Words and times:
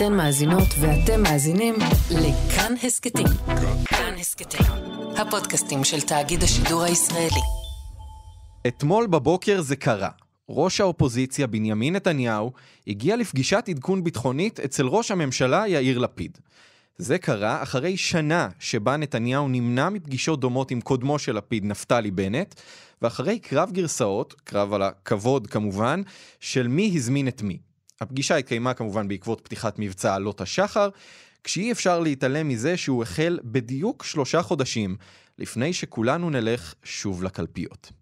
אתן 0.00 0.12
מאזינות 0.12 0.68
ואתם 0.80 1.22
מאזינים 1.22 1.74
לכאן 2.10 2.74
הסכתים. 2.82 3.26
כאן 3.84 4.14
הסכתים, 4.20 4.66
הפודקאסטים 5.16 5.84
של 5.84 6.00
תאגיד 6.00 6.42
השידור 6.42 6.82
הישראלי. 6.82 7.40
אתמול 8.66 9.06
בבוקר 9.06 9.60
זה 9.60 9.76
קרה. 9.76 10.08
ראש 10.48 10.80
האופוזיציה 10.80 11.46
בנימין 11.46 11.96
נתניהו 11.96 12.52
הגיע 12.86 13.16
לפגישת 13.16 13.64
עדכון 13.68 14.04
ביטחונית 14.04 14.60
אצל 14.60 14.86
ראש 14.86 15.10
הממשלה 15.10 15.68
יאיר 15.68 15.98
לפיד. 15.98 16.38
זה 16.98 17.18
קרה 17.18 17.62
אחרי 17.62 17.96
שנה 17.96 18.48
שבה 18.58 18.96
נתניהו 18.96 19.48
נמנע 19.48 19.88
מפגישות 19.88 20.40
דומות 20.40 20.70
עם 20.70 20.80
קודמו 20.80 21.18
של 21.18 21.36
לפיד, 21.36 21.64
נפתלי 21.64 22.10
בנט, 22.10 22.54
ואחרי 23.02 23.38
קרב 23.38 23.70
גרסאות, 23.72 24.34
קרב 24.44 24.72
על 24.72 24.82
הכבוד 24.82 25.46
כמובן, 25.46 26.02
של 26.40 26.68
מי 26.68 26.92
הזמין 26.94 27.28
את 27.28 27.42
מי. 27.42 27.69
הפגישה 28.02 28.36
התקיימה 28.36 28.74
כמובן 28.74 29.08
בעקבות 29.08 29.40
פתיחת 29.40 29.78
מבצע 29.78 30.14
עלות 30.14 30.40
השחר, 30.40 30.88
כשאי 31.44 31.72
אפשר 31.72 32.00
להתעלם 32.00 32.48
מזה 32.48 32.76
שהוא 32.76 33.02
החל 33.02 33.38
בדיוק 33.44 34.04
שלושה 34.04 34.42
חודשים 34.42 34.96
לפני 35.38 35.72
שכולנו 35.72 36.30
נלך 36.30 36.74
שוב 36.84 37.22
לקלפיות. 37.22 37.92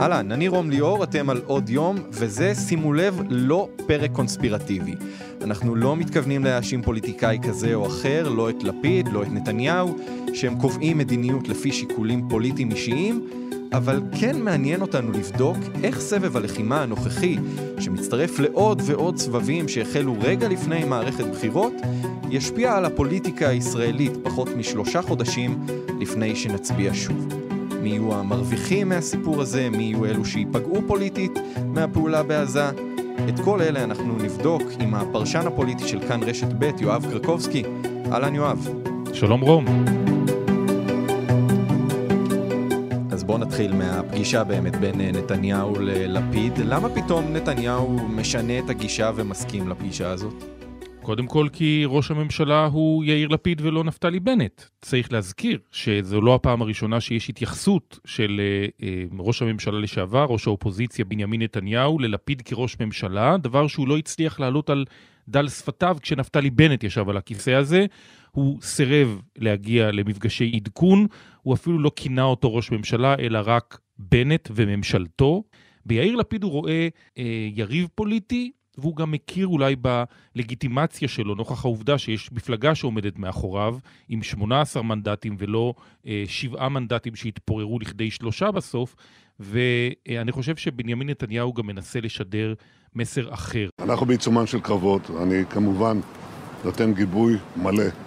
אהלן, 0.00 0.32
אני 0.32 0.48
רום 0.48 0.70
ליאור, 0.70 1.04
אתם 1.04 1.30
על 1.30 1.42
עוד 1.46 1.68
יום, 1.68 1.96
וזה, 2.10 2.54
שימו 2.54 2.92
לב, 2.92 3.20
לא 3.30 3.68
פרק 3.86 4.10
קונספירטיבי. 4.12 4.94
אנחנו 5.42 5.74
לא 5.74 5.96
מתכוונים 5.96 6.44
להאשים 6.44 6.82
פוליטיקאי 6.82 7.38
כזה 7.42 7.74
או 7.74 7.86
אחר, 7.86 8.28
לא 8.28 8.50
את 8.50 8.62
לפיד, 8.62 9.08
לא 9.08 9.22
את 9.22 9.28
נתניהו, 9.28 9.96
שהם 10.34 10.60
קובעים 10.60 10.98
מדיניות 10.98 11.48
לפי 11.48 11.72
שיקולים 11.72 12.28
פוליטיים 12.28 12.70
אישיים, 12.70 13.45
אבל 13.72 14.00
כן 14.20 14.42
מעניין 14.42 14.80
אותנו 14.80 15.12
לבדוק 15.12 15.56
איך 15.82 16.00
סבב 16.00 16.36
הלחימה 16.36 16.82
הנוכחי, 16.82 17.36
שמצטרף 17.78 18.38
לעוד 18.38 18.82
ועוד 18.84 19.18
סבבים 19.18 19.68
שהחלו 19.68 20.16
רגע 20.20 20.48
לפני 20.48 20.84
מערכת 20.84 21.24
בחירות, 21.24 21.72
ישפיע 22.30 22.76
על 22.76 22.84
הפוליטיקה 22.84 23.48
הישראלית 23.48 24.12
פחות 24.22 24.48
משלושה 24.56 25.02
חודשים 25.02 25.66
לפני 26.00 26.36
שנצביע 26.36 26.90
שוב. 26.94 27.28
מי 27.82 27.88
יהיו 27.88 28.14
המרוויחים 28.14 28.88
מהסיפור 28.88 29.42
הזה, 29.42 29.68
מי 29.70 29.82
יהיו 29.82 30.04
אלו 30.04 30.24
שייפגעו 30.24 30.82
פוליטית 30.86 31.38
מהפעולה 31.64 32.22
בעזה. 32.22 32.70
את 33.28 33.40
כל 33.44 33.62
אלה 33.62 33.84
אנחנו 33.84 34.16
נבדוק 34.18 34.62
עם 34.80 34.94
הפרשן 34.94 35.46
הפוליטי 35.46 35.88
של 35.88 36.00
כאן 36.08 36.22
רשת 36.22 36.52
ב', 36.58 36.70
יואב 36.80 37.06
קרקובסקי. 37.10 37.62
אהלן 38.12 38.34
יואב. 38.34 38.68
שלום 39.12 39.40
רום. 39.40 40.05
בואו 43.26 43.38
נתחיל 43.38 43.72
מהפגישה 43.72 44.44
באמת 44.44 44.76
בין 44.76 45.00
אה, 45.00 45.10
נתניהו 45.12 45.74
ללפיד. 45.80 46.52
למה 46.58 46.88
פתאום 46.88 47.32
נתניהו 47.32 48.08
משנה 48.08 48.58
את 48.58 48.70
הגישה 48.70 49.10
ומסכים 49.16 49.68
לפגישה 49.68 50.10
הזאת? 50.10 50.44
קודם 51.02 51.26
כל 51.26 51.48
כי 51.52 51.84
ראש 51.86 52.10
הממשלה 52.10 52.66
הוא 52.66 53.04
יאיר 53.04 53.28
לפיד 53.28 53.60
ולא 53.64 53.84
נפתלי 53.84 54.20
בנט. 54.20 54.62
צריך 54.82 55.12
להזכיר 55.12 55.58
שזו 55.72 56.20
לא 56.20 56.34
הפעם 56.34 56.62
הראשונה 56.62 57.00
שיש 57.00 57.28
התייחסות 57.28 57.98
של 58.04 58.40
אה, 58.40 58.86
אה, 58.88 59.04
ראש 59.18 59.42
הממשלה 59.42 59.78
לשעבר, 59.78 60.24
ראש 60.24 60.46
האופוזיציה 60.46 61.04
בנימין 61.04 61.42
נתניהו, 61.42 61.98
ללפיד 61.98 62.42
כראש 62.42 62.76
ממשלה, 62.80 63.36
דבר 63.36 63.66
שהוא 63.66 63.88
לא 63.88 63.96
הצליח 63.96 64.40
להעלות 64.40 64.70
על 64.70 64.84
דל 65.28 65.48
שפתיו 65.48 65.96
כשנפתלי 66.02 66.50
בנט 66.50 66.84
ישב 66.84 67.08
על 67.08 67.16
הכיסא 67.16 67.50
הזה. 67.50 67.86
הוא 68.36 68.58
סירב 68.62 69.20
להגיע 69.38 69.92
למפגשי 69.92 70.52
עדכון, 70.56 71.06
הוא 71.42 71.54
אפילו 71.54 71.78
לא 71.78 71.90
כינה 71.96 72.22
אותו 72.22 72.54
ראש 72.54 72.70
ממשלה, 72.70 73.14
אלא 73.18 73.40
רק 73.44 73.78
בנט 73.98 74.48
וממשלתו. 74.54 75.44
ביאיר 75.86 76.16
לפיד 76.16 76.42
הוא 76.42 76.50
רואה 76.50 76.88
אה, 77.18 77.48
יריב 77.54 77.88
פוליטי 77.94 78.52
והוא 78.78 78.96
גם 78.96 79.10
מכיר 79.10 79.46
אולי 79.46 79.76
בלגיטימציה 79.76 81.08
שלו, 81.08 81.34
נוכח 81.34 81.64
העובדה 81.64 81.98
שיש 81.98 82.32
מפלגה 82.32 82.74
שעומדת 82.74 83.18
מאחוריו, 83.18 83.76
עם 84.08 84.22
18 84.22 84.82
מנדטים 84.82 85.36
ולא 85.38 85.74
אה, 86.06 86.24
שבעה 86.26 86.68
מנדטים 86.68 87.16
שהתפוררו 87.16 87.78
לכדי 87.78 88.10
שלושה 88.10 88.50
בסוף, 88.50 88.96
ואני 89.40 90.32
חושב 90.32 90.56
שבנימין 90.56 91.10
נתניהו 91.10 91.52
גם 91.52 91.66
מנסה 91.66 92.00
לשדר 92.00 92.54
מסר 92.94 93.34
אחר. 93.34 93.68
אנחנו 93.80 94.06
בעיצומן 94.06 94.46
של 94.46 94.60
קרבות, 94.60 95.10
אני 95.22 95.42
כמובן 95.50 96.00
נותן 96.64 96.94
גיבוי 96.94 97.36
מלא 97.56 97.82
אה, 97.82 98.05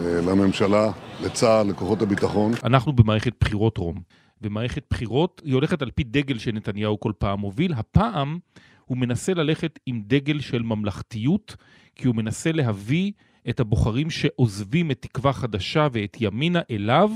לממשלה, 0.00 0.90
לצה"ל, 1.22 1.66
לכוחות 1.66 2.02
הביטחון. 2.02 2.52
אנחנו 2.64 2.92
במערכת 2.92 3.32
בחירות, 3.40 3.78
רום. 3.78 4.02
במערכת 4.40 4.84
בחירות 4.90 5.42
היא 5.44 5.54
הולכת 5.54 5.82
על 5.82 5.90
פי 5.90 6.04
דגל 6.04 6.38
שנתניהו 6.38 7.00
כל 7.00 7.12
פעם 7.18 7.40
מוביל. 7.40 7.72
הפעם 7.72 8.38
הוא 8.84 8.98
מנסה 8.98 9.34
ללכת 9.34 9.78
עם 9.86 10.02
דגל 10.06 10.40
של 10.40 10.62
ממלכתיות, 10.62 11.56
כי 11.96 12.06
הוא 12.06 12.16
מנסה 12.16 12.52
להביא 12.52 13.12
את 13.48 13.60
הבוחרים 13.60 14.10
שעוזבים 14.10 14.90
את 14.90 15.02
תקווה 15.02 15.32
חדשה 15.32 15.88
ואת 15.92 16.16
ימינה 16.20 16.60
אליו, 16.70 17.10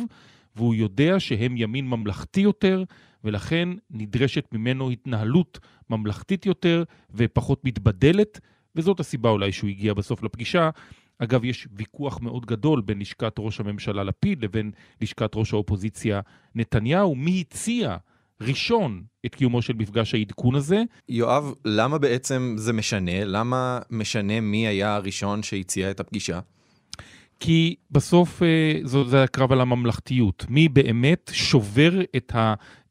והוא 0.56 0.74
יודע 0.74 1.20
שהם 1.20 1.54
ימין 1.56 1.88
ממלכתי 1.88 2.40
יותר, 2.40 2.84
ולכן 3.24 3.68
נדרשת 3.90 4.44
ממנו 4.52 4.90
התנהלות 4.90 5.58
ממלכתית 5.90 6.46
יותר 6.46 6.84
ופחות 7.14 7.64
מתבדלת, 7.64 8.40
וזאת 8.76 9.00
הסיבה 9.00 9.30
אולי 9.30 9.52
שהוא 9.52 9.70
הגיע 9.70 9.94
בסוף 9.94 10.22
לפגישה. 10.22 10.70
אגב, 11.18 11.44
יש 11.44 11.68
ויכוח 11.72 12.20
מאוד 12.20 12.46
גדול 12.46 12.80
בין 12.80 12.98
לשכת 12.98 13.32
ראש 13.38 13.60
הממשלה 13.60 14.04
לפיד 14.04 14.44
לבין 14.44 14.70
לשכת 15.00 15.30
ראש 15.34 15.52
האופוזיציה 15.52 16.20
נתניהו, 16.54 17.14
מי 17.14 17.40
הציע 17.40 17.96
ראשון 18.40 19.02
את 19.26 19.34
קיומו 19.34 19.62
של 19.62 19.72
מפגש 19.72 20.14
העדכון 20.14 20.54
הזה. 20.54 20.82
יואב, 21.08 21.54
למה 21.64 21.98
בעצם 21.98 22.54
זה 22.58 22.72
משנה? 22.72 23.24
למה 23.24 23.78
משנה 23.90 24.40
מי 24.40 24.66
היה 24.66 24.94
הראשון 24.94 25.42
שהציע 25.42 25.90
את 25.90 26.00
הפגישה? 26.00 26.40
כי 27.40 27.74
בסוף 27.90 28.42
אה, 28.42 28.80
זה 28.84 29.22
הקרב 29.22 29.52
על 29.52 29.60
הממלכתיות. 29.60 30.44
מי 30.48 30.68
באמת 30.68 31.30
שובר 31.34 32.00
את 32.16 32.32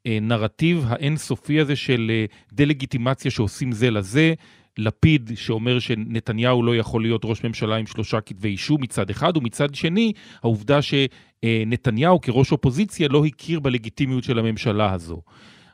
הנרטיב 0.05 0.85
האינסופי 0.87 1.59
הזה 1.59 1.75
של 1.75 2.11
אה, 2.13 2.25
דה-לגיטימציה 2.53 3.31
שעושים 3.31 3.71
זה 3.71 3.91
לזה, 3.91 4.33
לפיד 4.77 5.31
שאומר 5.35 5.79
שנתניהו 5.79 6.63
לא 6.63 6.75
יכול 6.75 7.01
להיות 7.01 7.21
ראש 7.25 7.43
ממשלה 7.43 7.75
עם 7.75 7.85
שלושה 7.85 8.21
כתבי 8.21 8.49
אישום 8.49 8.81
מצד 8.81 9.09
אחד, 9.09 9.37
ומצד 9.37 9.75
שני, 9.75 10.13
העובדה 10.43 10.79
שנתניהו 10.81 12.21
כראש 12.21 12.51
אופוזיציה 12.51 13.07
לא 13.07 13.25
הכיר 13.25 13.59
בלגיטימיות 13.59 14.23
של 14.23 14.39
הממשלה 14.39 14.93
הזו. 14.93 15.21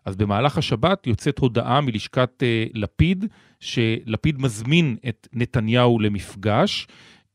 אז 0.06 0.16
במהלך 0.16 0.58
השבת 0.58 1.08
יוצאת 1.08 1.40
הודעה 1.40 1.82
מלשכת 1.82 2.44
אה, 2.44 2.66
לפיד, 2.74 3.26
שלפיד 3.60 4.42
מזמין 4.42 4.98
את 5.10 5.28
נתניהו 5.34 6.00
למפגש, 6.00 6.88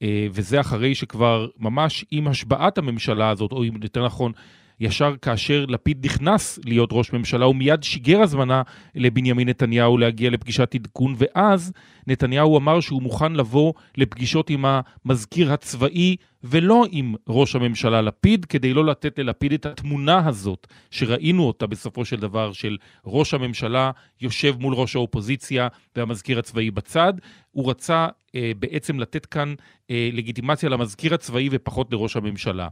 אה, 0.03 0.27
וזה 0.31 0.61
אחרי 0.61 0.95
שכבר 0.95 1.49
ממש 1.59 2.05
עם 2.11 2.29
השבעת 2.29 2.79
הממשלה 2.79 3.31
הזאת, 3.31 3.53
או 3.53 3.65
יותר 3.65 4.05
נכון, 4.05 4.33
ישר 4.81 5.14
כאשר 5.22 5.64
לפיד 5.69 6.06
נכנס 6.06 6.59
להיות 6.64 6.88
ראש 6.92 7.12
ממשלה, 7.12 7.44
הוא 7.44 7.56
מיד 7.56 7.82
שיגר 7.82 8.22
הזמנה 8.22 8.62
לבנימין 8.94 9.48
נתניהו 9.48 9.98
להגיע 9.98 10.31
לפגישת 10.31 10.75
עדכון, 10.75 11.14
ואז 11.19 11.72
נתניהו 12.06 12.59
אמר 12.59 12.81
שהוא 12.81 13.03
מוכן 13.03 13.32
לבוא 13.32 13.72
לפגישות 13.97 14.50
עם 14.50 14.64
המזכיר 14.69 15.53
הצבאי 15.53 16.16
ולא 16.44 16.84
עם 16.91 17.14
ראש 17.28 17.56
הממשלה 17.56 18.03
לפיד, 18.03 18.44
כדי 18.44 18.75
לא 18.75 18.84
לתת 18.84 19.19
ללפיד 19.19 19.53
את 19.53 19.66
התמונה 19.66 20.28
הזאת, 20.28 20.66
שראינו 20.91 21.43
אותה 21.43 21.66
בסופו 21.66 22.04
של 22.04 22.16
דבר, 22.16 22.53
של 22.53 22.76
ראש 23.06 23.34
הממשלה 23.34 23.91
יושב 24.20 24.54
מול 24.60 24.75
ראש 24.75 24.97
האופוזיציה 24.97 25.69
והמזכיר 25.97 26.38
הצבאי 26.38 26.70
בצד. 26.70 27.12
הוא 27.50 27.70
רצה 27.70 28.06
אה, 28.34 28.53
בעצם 28.58 29.00
לתת 29.00 29.26
כאן 29.26 29.54
אה, 29.91 30.08
לגיטימציה 30.12 30.69
למזכיר 30.69 31.14
הצבאי 31.14 31.48
ופחות 31.53 31.93
לראש 31.93 32.16
הממשלה. 32.16 32.69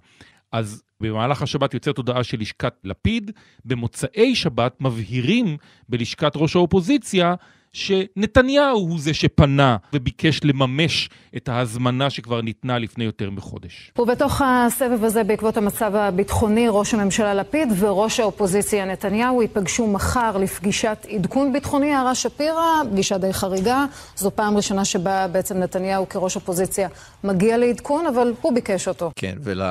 אז 0.54 0.82
במהלך 1.00 1.42
השבת 1.42 1.74
יוצאת 1.74 1.96
הודעה 1.96 2.24
של 2.24 2.40
לשכת 2.40 2.74
לפיד, 2.84 3.30
במוצאי 3.64 4.34
שבת 4.34 4.80
מבהירים 4.80 5.56
בלשכת 5.88 6.32
ראש 6.36 6.56
האופוזיציה 6.56 7.34
שנתניהו 7.72 8.78
הוא 8.78 8.98
זה 8.98 9.14
שפנה 9.14 9.76
וביקש 9.92 10.40
לממש 10.44 11.10
את 11.36 11.48
ההזמנה 11.48 12.10
שכבר 12.10 12.40
ניתנה 12.40 12.78
לפני 12.78 13.04
יותר 13.04 13.30
מחודש. 13.30 13.92
ובתוך 13.98 14.42
הסבב 14.44 15.04
הזה, 15.04 15.24
בעקבות 15.24 15.56
המצב 15.56 15.94
הביטחוני, 15.94 16.66
ראש 16.68 16.94
הממשלה 16.94 17.34
לפיד 17.34 17.68
וראש 17.78 18.20
האופוזיציה 18.20 18.84
נתניהו 18.84 19.42
ייפגשו 19.42 19.86
מחר 19.86 20.36
לפגישת 20.36 21.06
עדכון 21.10 21.52
ביטחוני. 21.52 21.94
הערה 21.94 22.14
שפירא, 22.14 22.84
פגישה 22.90 23.18
די 23.18 23.32
חריגה. 23.32 23.84
זו 24.16 24.30
פעם 24.30 24.56
ראשונה 24.56 24.84
שבה 24.84 25.28
בעצם 25.28 25.58
נתניהו 25.58 26.08
כראש 26.08 26.36
אופוזיציה 26.36 26.88
מגיע 27.24 27.58
לעדכון, 27.58 28.06
אבל 28.06 28.32
הוא 28.40 28.54
ביקש 28.54 28.88
אותו. 28.88 29.10
כן, 29.16 29.34
ול... 29.40 29.62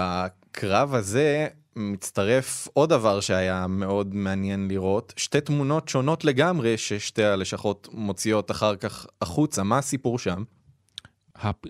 לקרב 0.58 0.96
הזה 0.96 1.48
מצטרף 1.76 2.68
עוד 2.74 2.90
דבר 2.90 3.20
שהיה 3.20 3.68
מאוד 3.68 4.16
מעניין 4.16 4.68
לראות, 4.68 5.14
שתי 5.18 5.42
תמונות 5.42 5.90
שונות 5.90 6.26
לגמרי 6.26 6.78
ששתי 6.78 7.24
הלשכות 7.24 7.90
מוציאות 7.92 8.52
אחר 8.52 8.76
כך 8.76 9.06
החוצה, 9.22 9.64
מה 9.64 9.78
הסיפור 9.78 10.20
שם? 10.20 10.44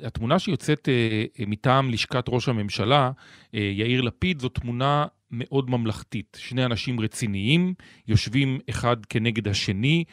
התמונה 0.04 0.40
שיוצאת 0.40 0.90
אה, 0.90 1.46
מטעם 1.48 1.90
לשכת 1.90 2.26
ראש 2.28 2.50
הממשלה, 2.50 3.12
אה, 3.56 3.60
יאיר 3.60 4.02
לפיד, 4.02 4.40
זו 4.40 4.50
תמונה 4.50 5.06
מאוד 5.32 5.70
ממלכתית. 5.70 6.38
שני 6.40 6.66
אנשים 6.66 7.00
רציניים, 7.00 7.74
יושבים 8.08 8.60
אחד 8.70 9.06
כנגד 9.06 9.48
השני, 9.48 10.04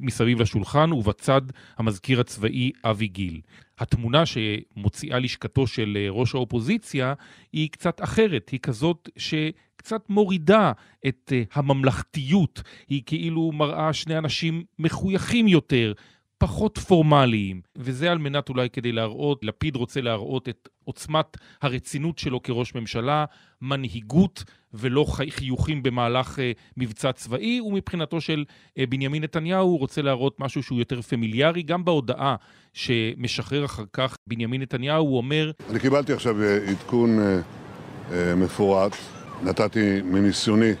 מסביב 0.00 0.40
לשולחן, 0.40 0.92
ובצד 0.92 1.42
המזכיר 1.76 2.20
הצבאי 2.20 2.72
אבי 2.84 3.08
גיל. 3.08 3.40
התמונה 3.80 4.22
שמוציאה 4.26 5.18
לשכתו 5.18 5.66
של 5.66 5.98
אה, 6.00 6.10
ראש 6.10 6.34
האופוזיציה 6.34 7.14
היא 7.52 7.70
קצת 7.70 8.02
אחרת, 8.02 8.48
היא 8.48 8.60
כזאת 8.60 9.08
שקצת 9.16 10.02
מורידה 10.08 10.72
את 11.06 11.32
אה, 11.32 11.42
הממלכתיות, 11.52 12.62
היא 12.88 13.02
כאילו 13.06 13.52
מראה 13.52 13.92
שני 13.92 14.18
אנשים 14.18 14.64
מחויכים 14.78 15.48
יותר, 15.48 15.92
פחות 16.40 16.78
פורמליים, 16.78 17.60
וזה 17.76 18.12
על 18.12 18.18
מנת 18.18 18.48
אולי 18.48 18.70
כדי 18.70 18.92
להראות, 18.92 19.44
לפיד 19.44 19.76
רוצה 19.76 20.00
להראות 20.00 20.48
את 20.48 20.68
עוצמת 20.84 21.36
הרצינות 21.62 22.18
שלו 22.18 22.42
כראש 22.42 22.74
ממשלה, 22.74 23.24
מנהיגות 23.62 24.44
ולא 24.74 25.06
חיוכים 25.30 25.82
במהלך 25.82 26.38
uh, 26.38 26.40
מבצע 26.76 27.12
צבאי, 27.12 27.60
ומבחינתו 27.60 28.20
של 28.20 28.44
uh, 28.48 28.82
בנימין 28.88 29.22
נתניהו 29.22 29.66
הוא 29.66 29.78
רוצה 29.78 30.02
להראות 30.02 30.40
משהו 30.40 30.62
שהוא 30.62 30.78
יותר 30.78 31.02
פמיליארי, 31.02 31.62
גם 31.62 31.84
בהודעה 31.84 32.36
שמשחרר 32.72 33.64
אחר 33.64 33.84
כך 33.92 34.16
בנימין 34.26 34.62
נתניהו, 34.62 35.06
הוא 35.06 35.16
אומר... 35.16 35.50
אני 35.70 35.80
קיבלתי 35.80 36.12
עכשיו 36.12 36.42
אה, 36.42 36.58
עדכון 36.70 37.18
uh, 37.18 37.22
uh, 37.22 38.12
מפורט, 38.36 38.96
נתתי 39.42 40.02
מניסיוני 40.04 40.72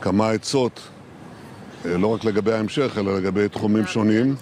כמה 0.00 0.30
עצות, 0.30 0.88
uh, 1.84 1.88
לא 1.88 2.06
רק 2.06 2.24
לגבי 2.24 2.52
ההמשך, 2.52 2.98
אלא 2.98 3.18
לגבי 3.18 3.48
תחומים 3.48 3.86
שונים. 3.86 4.34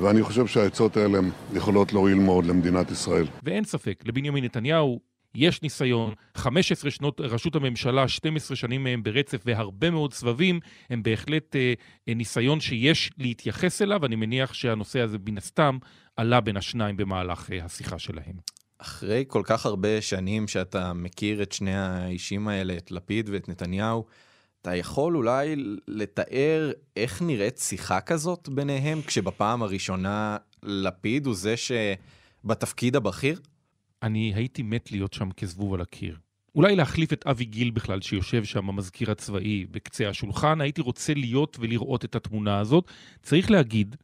ואני 0.00 0.22
חושב 0.22 0.46
שהעצות 0.46 0.96
האלה 0.96 1.18
יכולות 1.54 1.92
להועיל 1.92 2.18
מאוד 2.18 2.46
למדינת 2.46 2.90
ישראל. 2.90 3.26
ואין 3.42 3.64
ספק, 3.64 4.02
לבנימין 4.06 4.44
נתניהו 4.44 5.00
יש 5.36 5.62
ניסיון, 5.62 6.14
15 6.34 6.90
שנות 6.90 7.20
ראשות 7.20 7.56
הממשלה, 7.56 8.08
12 8.08 8.56
שנים 8.56 8.84
מהם 8.84 9.02
ברצף 9.02 9.42
והרבה 9.44 9.90
מאוד 9.90 10.12
סבבים, 10.12 10.60
הם 10.90 11.02
בהחלט 11.02 11.56
אה, 11.56 11.72
אה, 12.08 12.14
ניסיון 12.14 12.60
שיש 12.60 13.10
להתייחס 13.18 13.82
אליו, 13.82 14.06
אני 14.06 14.16
מניח 14.16 14.52
שהנושא 14.52 15.00
הזה 15.00 15.18
מן 15.26 15.38
הסתם 15.38 15.78
עלה 16.16 16.40
בין 16.40 16.56
השניים 16.56 16.96
במהלך 16.96 17.50
אה, 17.52 17.64
השיחה 17.64 17.98
שלהם. 17.98 18.34
אחרי 18.78 19.24
כל 19.28 19.42
כך 19.44 19.66
הרבה 19.66 20.00
שנים 20.00 20.48
שאתה 20.48 20.92
מכיר 20.92 21.42
את 21.42 21.52
שני 21.52 21.76
האישים 21.76 22.48
האלה, 22.48 22.76
את 22.76 22.90
לפיד 22.90 23.28
ואת 23.32 23.48
נתניהו, 23.48 24.04
אתה 24.66 24.76
יכול 24.76 25.16
אולי 25.16 25.56
לתאר 25.88 26.72
איך 26.96 27.22
נראית 27.22 27.58
שיחה 27.58 28.00
כזאת 28.00 28.48
ביניהם, 28.48 29.02
כשבפעם 29.02 29.62
הראשונה 29.62 30.36
לפיד 30.62 31.26
הוא 31.26 31.34
זה 31.34 31.54
שבתפקיד 31.56 32.96
הבכיר? 32.96 33.40
אני 34.02 34.32
הייתי 34.34 34.62
מת 34.62 34.92
להיות 34.92 35.12
שם 35.12 35.30
כזבוב 35.30 35.74
על 35.74 35.80
הקיר. 35.80 36.16
אולי 36.54 36.76
להחליף 36.76 37.12
את 37.12 37.26
אבי 37.26 37.44
גיל 37.44 37.70
בכלל, 37.70 38.00
שיושב 38.00 38.44
שם, 38.44 38.68
המזכיר 38.68 39.10
הצבאי, 39.10 39.66
בקצה 39.70 40.08
השולחן, 40.08 40.60
הייתי 40.60 40.80
רוצה 40.80 41.14
להיות 41.14 41.56
ולראות 41.60 42.04
את 42.04 42.14
התמונה 42.16 42.58
הזאת. 42.58 42.90
צריך 43.22 43.50
להגיד 43.50 43.96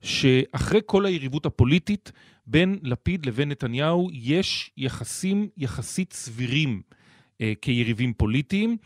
שאחרי 0.00 0.80
כל 0.86 1.06
היריבות 1.06 1.46
הפוליטית 1.46 2.12
בין 2.46 2.78
לפיד 2.82 3.26
לבין 3.26 3.48
נתניהו, 3.48 4.08
יש 4.12 4.70
יחסים 4.76 5.48
יחסית 5.56 6.12
סבירים 6.12 6.82
אה, 7.40 7.52
כיריבים 7.62 8.12
פוליטיים. 8.12 8.76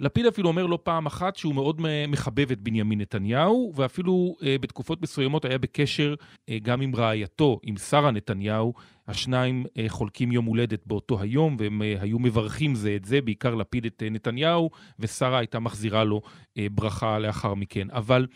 לפיד 0.00 0.26
אפילו 0.26 0.48
אומר 0.48 0.66
לא 0.66 0.78
פעם 0.82 1.06
אחת 1.06 1.36
שהוא 1.36 1.54
מאוד 1.54 1.80
מחבב 2.08 2.50
את 2.50 2.60
בנימין 2.60 3.00
נתניהו, 3.00 3.72
ואפילו 3.76 4.36
אה, 4.42 4.56
בתקופות 4.60 5.02
מסוימות 5.02 5.44
היה 5.44 5.58
בקשר 5.58 6.14
אה, 6.48 6.58
גם 6.62 6.80
עם 6.80 6.96
רעייתו, 6.96 7.60
עם 7.62 7.76
שרה 7.76 8.10
נתניהו. 8.10 8.72
השניים 9.08 9.64
אה, 9.78 9.84
חולקים 9.88 10.32
יום 10.32 10.44
הולדת 10.44 10.86
באותו 10.86 11.20
היום, 11.20 11.56
והם 11.58 11.82
אה, 11.82 11.96
היו 12.00 12.18
מברכים 12.18 12.74
זה 12.74 12.96
את 12.96 13.04
זה, 13.04 13.20
בעיקר 13.20 13.54
לפיד 13.54 13.86
את 13.86 14.02
אה, 14.02 14.10
נתניהו, 14.10 14.70
ושרה 14.98 15.38
הייתה 15.38 15.60
מחזירה 15.60 16.04
לו 16.04 16.22
אה, 16.58 16.66
ברכה 16.70 17.18
לאחר 17.18 17.54
מכן. 17.54 17.88
אבל 17.92 18.26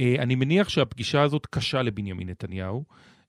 אה, 0.00 0.14
אני 0.18 0.34
מניח 0.34 0.68
שהפגישה 0.68 1.22
הזאת 1.22 1.46
קשה 1.46 1.82
לבנימין 1.82 2.28
נתניהו. 2.28 2.84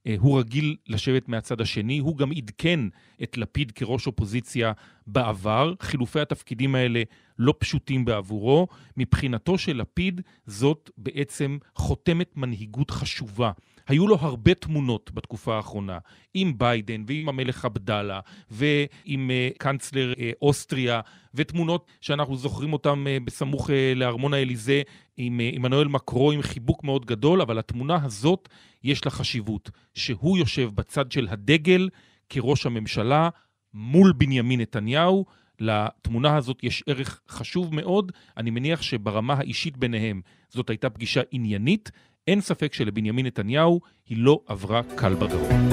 אה, 0.08 0.16
הוא 0.20 0.40
רגיל 0.40 0.76
לשבת 0.88 1.30
מהצד 1.30 1.62
השני, 1.62 2.00
הוא 2.00 2.18
גם 2.18 2.32
עדכן 2.32 2.80
את 3.24 3.38
לפיד 3.38 3.72
כראש 3.72 4.08
אופוזיציה 4.08 4.72
בעבר. 5.08 5.74
חילופי 5.82 6.20
התפקידים 6.20 6.76
האלה 6.76 7.04
לא 7.40 7.54
פשוטים 7.58 8.06
בעבורו. 8.06 8.68
מבחינתו 8.98 9.58
של 9.58 9.78
לפיד 9.78 10.22
זאת 10.46 10.90
בעצם 10.98 11.58
חותמת 11.76 12.38
מנהיגות 12.38 12.92
חשובה. 12.92 13.52
היו 13.88 14.08
לו 14.08 14.18
הרבה 14.22 14.54
תמונות 14.54 15.12
בתקופה 15.14 15.56
האחרונה, 15.56 16.00
עם 16.34 16.58
ביידן 16.58 17.04
ועם 17.08 17.30
המלך 17.30 17.66
עבדאללה 17.66 18.20
ועם 18.52 19.32
uh, 19.32 19.58
קנצלר 19.58 20.14
uh, 20.14 20.18
אוסטריה, 20.42 21.02
ותמונות 21.34 21.92
שאנחנו 22.02 22.38
זוכרים 22.38 22.74
אותן 22.74 23.04
uh, 23.04 23.24
בסמוך 23.26 23.70
לארמון 23.96 24.34
האליזה 24.34 24.82
עם 25.18 25.40
עמנואל 25.54 25.88
מקרו 25.88 26.32
עם 26.32 26.42
חיבוק 26.42 26.84
מאוד 26.84 27.06
גדול, 27.06 27.42
אבל 27.42 27.60
התמונה 27.60 28.00
הזאת 28.04 28.50
יש 28.84 29.06
לה 29.06 29.12
חשיבות, 29.12 29.72
שהוא 29.94 30.38
יושב 30.38 30.70
בצד 30.76 31.12
של 31.12 31.28
הדגל 31.32 31.90
כראש 32.30 32.66
הממשלה 32.66 33.30
מול 33.74 34.14
בנימין 34.18 34.62
נתניהו. 34.62 35.26
לתמונה 35.60 36.38
הזאת 36.38 36.64
יש 36.64 36.84
ערך 36.88 37.22
חשוב 37.30 37.76
מאוד. 37.76 38.12
אני 38.38 38.50
מניח 38.50 38.82
שברמה 38.82 39.34
האישית 39.34 39.78
ביניהם 39.78 40.22
זאת 40.50 40.70
הייתה 40.70 40.90
פגישה 40.90 41.22
עניינית. 41.32 41.92
אין 42.28 42.42
ספק 42.42 42.74
שלבנימין 42.74 43.26
נתניהו 43.26 43.82
היא 44.10 44.18
לא 44.18 44.42
עברה 44.48 44.82
קל 44.96 45.14
בגרון. 45.14 45.70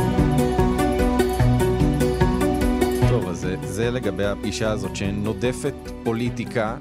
טוב, 3.09 3.29
אז 3.29 3.38
זה, 3.38 3.56
זה 3.62 3.91
לגבי 3.91 4.25
הפגישה 4.25 4.71
הזאת 4.71 4.97
שנודפת 4.97 5.75
פוליטיקה, 6.05 6.76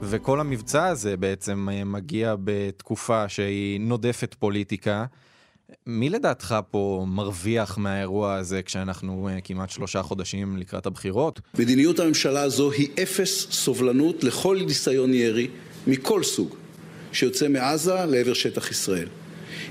וכל 0.00 0.40
המבצע 0.40 0.86
הזה 0.86 1.16
בעצם 1.16 1.68
מגיע 1.86 2.34
בתקופה 2.44 3.28
שהיא 3.28 3.80
נודפת 3.80 4.34
פוליטיקה. 4.34 5.06
מי 5.86 6.10
לדעתך 6.10 6.54
פה 6.70 7.06
מרוויח 7.08 7.78
מהאירוע 7.78 8.34
הזה 8.34 8.62
כשאנחנו 8.62 9.28
uh, 9.28 9.40
כמעט 9.44 9.70
שלושה 9.70 10.02
חודשים 10.02 10.56
לקראת 10.56 10.86
הבחירות? 10.86 11.40
מדיניות 11.58 12.00
הממשלה 12.00 12.42
הזו 12.42 12.70
היא 12.70 12.88
אפס 13.02 13.46
סובלנות 13.50 14.24
לכל 14.24 14.58
ניסיון 14.66 15.14
ירי 15.14 15.48
מכל 15.86 16.22
סוג 16.22 16.54
שיוצא 17.12 17.48
מעזה 17.48 17.94
לעבר 17.94 18.34
שטח 18.34 18.70
ישראל. 18.70 19.08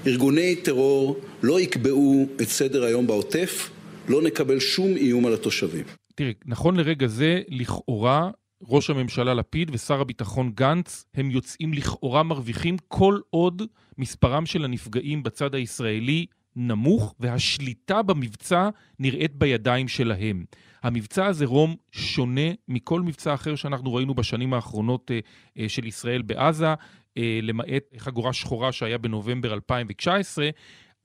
ארגוני 0.07 0.55
טרור 0.55 1.19
לא 1.43 1.59
יקבעו 1.59 2.27
את 2.41 2.47
סדר 2.47 2.83
היום 2.83 3.07
בעוטף, 3.07 3.69
לא 4.07 4.21
נקבל 4.21 4.59
שום 4.59 4.87
איום 4.87 5.25
על 5.25 5.33
התושבים. 5.33 5.83
תראי, 6.15 6.33
נכון 6.45 6.75
לרגע 6.75 7.07
זה, 7.07 7.41
לכאורה, 7.49 8.29
ראש 8.67 8.89
הממשלה 8.89 9.33
לפיד 9.33 9.71
ושר 9.73 10.01
הביטחון 10.01 10.51
גנץ, 10.55 11.05
הם 11.13 11.31
יוצאים 11.31 11.73
לכאורה 11.73 12.23
מרוויחים 12.23 12.77
כל 12.87 13.19
עוד 13.29 13.61
מספרם 13.97 14.45
של 14.45 14.65
הנפגעים 14.65 15.23
בצד 15.23 15.55
הישראלי 15.55 16.25
נמוך 16.55 17.15
והשליטה 17.19 18.01
במבצע 18.01 18.69
נראית 18.99 19.35
בידיים 19.35 19.87
שלהם. 19.87 20.45
המבצע 20.83 21.25
הזה, 21.25 21.45
רום, 21.45 21.75
שונה 21.91 22.51
מכל 22.67 23.01
מבצע 23.01 23.33
אחר 23.33 23.55
שאנחנו 23.55 23.93
ראינו 23.93 24.13
בשנים 24.13 24.53
האחרונות 24.53 25.11
אה, 25.11 25.19
אה, 25.59 25.69
של 25.69 25.87
ישראל 25.87 26.21
בעזה, 26.21 26.73
אה, 27.17 27.39
למעט 27.41 27.83
חגורה 27.97 28.33
שחורה 28.33 28.71
שהיה 28.71 28.97
בנובמבר 28.97 29.53
2019. 29.53 30.49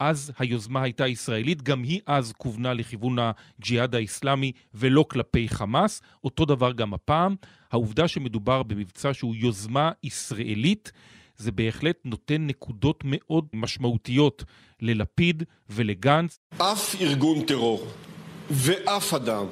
אז 0.05 0.33
היוזמה 0.39 0.83
הייתה 0.83 1.07
ישראלית, 1.07 1.63
גם 1.63 1.83
היא 1.83 2.01
אז 2.07 2.33
כוונה 2.33 2.75
לכיוון 2.75 3.17
הג'יהאד 3.19 3.95
האיסלאמי 3.95 4.53
ולא 4.75 5.05
כלפי 5.11 5.49
חמאס. 5.49 6.03
אותו 6.25 6.45
דבר 6.45 6.73
גם 6.73 6.95
הפעם. 6.95 7.35
העובדה 7.73 8.09
שמדובר 8.09 8.63
במבצע 8.63 9.15
שהוא 9.15 9.35
יוזמה 9.37 9.91
ישראלית, 10.03 10.93
זה 11.37 11.53
בהחלט 11.53 11.97
נותן 12.05 12.47
נקודות 12.47 13.03
מאוד 13.07 13.47
משמעותיות 13.53 14.45
ללפיד 14.81 15.43
ולגנץ. 15.71 16.39
אף 16.59 16.95
ארגון 17.01 17.45
טרור 17.45 17.87
ואף 18.51 19.15
אדם 19.15 19.47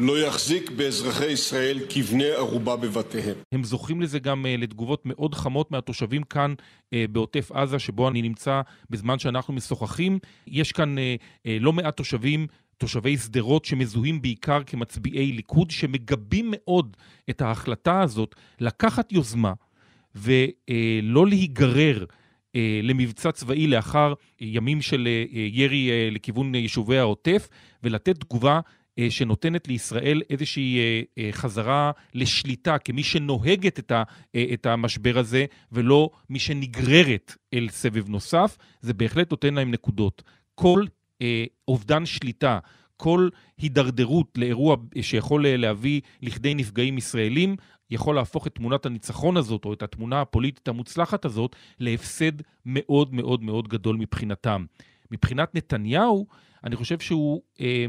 לא 0.00 0.18
יחזיק 0.18 0.70
באזרחי 0.70 1.26
ישראל 1.26 1.78
כבני 1.88 2.30
ערובה 2.30 2.76
בבתיהם. 2.76 3.36
הם 3.52 3.64
זוכים 3.64 4.00
לזה 4.00 4.18
גם 4.18 4.44
uh, 4.44 4.60
לתגובות 4.60 5.02
מאוד 5.04 5.34
חמות 5.34 5.70
מהתושבים 5.70 6.22
כאן 6.22 6.54
uh, 6.54 6.96
בעוטף 7.10 7.52
עזה, 7.52 7.78
שבו 7.78 8.08
אני 8.08 8.22
נמצא 8.22 8.60
בזמן 8.90 9.18
שאנחנו 9.18 9.54
משוחחים. 9.54 10.18
יש 10.46 10.72
כאן 10.72 10.94
uh, 10.98 11.48
לא 11.60 11.72
מעט 11.72 11.96
תושבים 11.96 12.46
תושבי 12.78 13.18
שדרות 13.18 13.64
שמזוהים 13.64 14.22
בעיקר 14.22 14.62
כמצביעי 14.66 15.32
ליכוד, 15.32 15.70
שמגבים 15.70 16.48
מאוד 16.52 16.96
את 17.30 17.40
ההחלטה 17.42 18.00
הזאת 18.00 18.34
לקחת 18.60 19.12
יוזמה 19.12 19.52
ולא 20.14 21.26
להיגרר 21.26 22.04
למבצע 22.82 23.32
צבאי 23.32 23.66
לאחר 23.66 24.14
ימים 24.40 24.82
של 24.82 25.08
ירי 25.32 26.10
לכיוון 26.10 26.54
יישובי 26.54 26.98
העוטף, 26.98 27.48
ולתת 27.82 28.20
תגובה 28.20 28.54
אה, 28.54 28.60
שנותנת 29.10 29.68
לישראל 29.68 30.22
איזושהי 30.30 30.78
אה, 30.78 31.02
אה, 31.18 31.32
חזרה 31.32 31.90
לשליטה 32.14 32.78
כמי 32.78 33.02
שנוהגת 33.02 33.92
את, 34.52 34.66
המשבר 34.66 35.18
הזה, 35.18 35.44
ולא 35.72 36.10
מי 36.30 36.38
שנגררת 36.38 37.34
אל 37.54 37.68
סבב 37.70 38.08
נוסף, 38.08 38.58
זה 38.80 38.94
בהחלט 38.94 39.30
נותן 39.30 39.54
להם 39.54 39.70
נקודות. 39.70 40.22
כל 40.54 40.84
אובדן 41.68 42.06
שליטה, 42.06 42.58
כל 42.96 43.28
הידרדרות 43.58 44.38
לאירוע 44.38 44.76
שיכול 45.00 45.46
להביא 45.48 46.00
לכדי 46.22 46.54
נפגעים 46.54 46.98
ישראלים, 46.98 47.56
יכול 47.90 48.14
להפוך 48.14 48.46
את 48.46 48.54
תמונת 48.54 48.86
הניצחון 48.86 49.36
הזאת, 49.36 49.64
או 49.64 49.72
את 49.72 49.82
התמונה 49.82 50.20
הפוליטית 50.20 50.68
המוצלחת 50.68 51.24
הזאת, 51.24 51.56
להפסד 51.80 52.32
מאוד 52.66 53.14
מאוד 53.14 53.42
מאוד 53.42 53.68
גדול 53.68 53.96
מבחינתם. 53.96 54.64
מבחינת 55.10 55.54
נתניהו, 55.54 56.26
אני 56.64 56.76
חושב 56.76 56.98
שהוא 56.98 57.42
אה, 57.60 57.86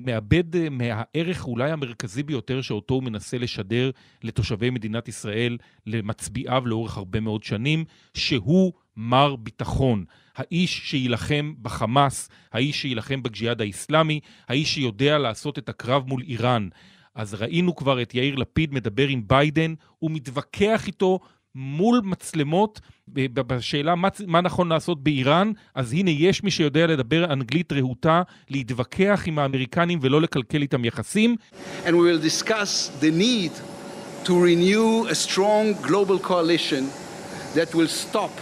מאבד 0.00 0.56
אה, 0.56 0.68
מהערך 0.70 1.46
אולי 1.46 1.70
המרכזי 1.70 2.22
ביותר 2.22 2.60
שאותו 2.60 2.94
הוא 2.94 3.02
מנסה 3.02 3.38
לשדר 3.38 3.90
לתושבי 4.22 4.70
מדינת 4.70 5.08
ישראל, 5.08 5.58
למצביעיו 5.86 6.62
לאורך 6.66 6.96
הרבה 6.96 7.20
מאוד 7.20 7.42
שנים, 7.42 7.84
שהוא 8.14 8.72
מר 8.96 9.36
ביטחון. 9.36 10.04
האיש 10.36 10.90
שיילחם 10.90 11.54
בחמאס, 11.62 12.28
האיש 12.52 12.82
שיילחם 12.82 13.22
בג'יהאד 13.22 13.60
האיסלאמי, 13.60 14.20
האיש 14.48 14.74
שיודע 14.74 15.18
לעשות 15.18 15.58
את 15.58 15.68
הקרב 15.68 16.08
מול 16.08 16.22
איראן. 16.22 16.68
אז 17.14 17.34
ראינו 17.34 17.76
כבר 17.76 18.02
את 18.02 18.14
יאיר 18.14 18.34
לפיד 18.34 18.74
מדבר 18.74 19.08
עם 19.08 19.28
ביידן, 19.28 19.74
הוא 19.98 20.10
מתווכח 20.10 20.86
איתו 20.86 21.20
מול 21.54 22.00
מצלמות 22.04 22.80
בשאלה 23.08 23.94
מה, 23.94 24.08
מה 24.26 24.40
נכון 24.40 24.68
לעשות 24.68 25.02
באיראן, 25.04 25.52
אז 25.74 25.92
הנה 25.92 26.10
יש 26.10 26.42
מי 26.42 26.50
שיודע 26.50 26.86
לדבר 26.86 27.32
אנגלית 27.32 27.72
רהוטה, 27.72 28.22
להתווכח 28.50 29.22
עם 29.26 29.38
האמריקנים 29.38 29.98
ולא 30.02 30.20
לקלקל 30.20 30.62
איתם 30.62 30.84
יחסים. 30.84 31.36
And 31.84 31.88
we 31.88 31.90
will 31.90 32.22
discuss 32.22 32.90
the 33.00 33.10
need 33.10 33.52
to 34.24 34.32
renew 34.32 35.06
a 35.10 35.14
strong 35.14 35.74
global 35.88 36.18
coalition 36.18 36.84
that 37.54 37.74
will 37.74 37.92
stop 38.04 38.34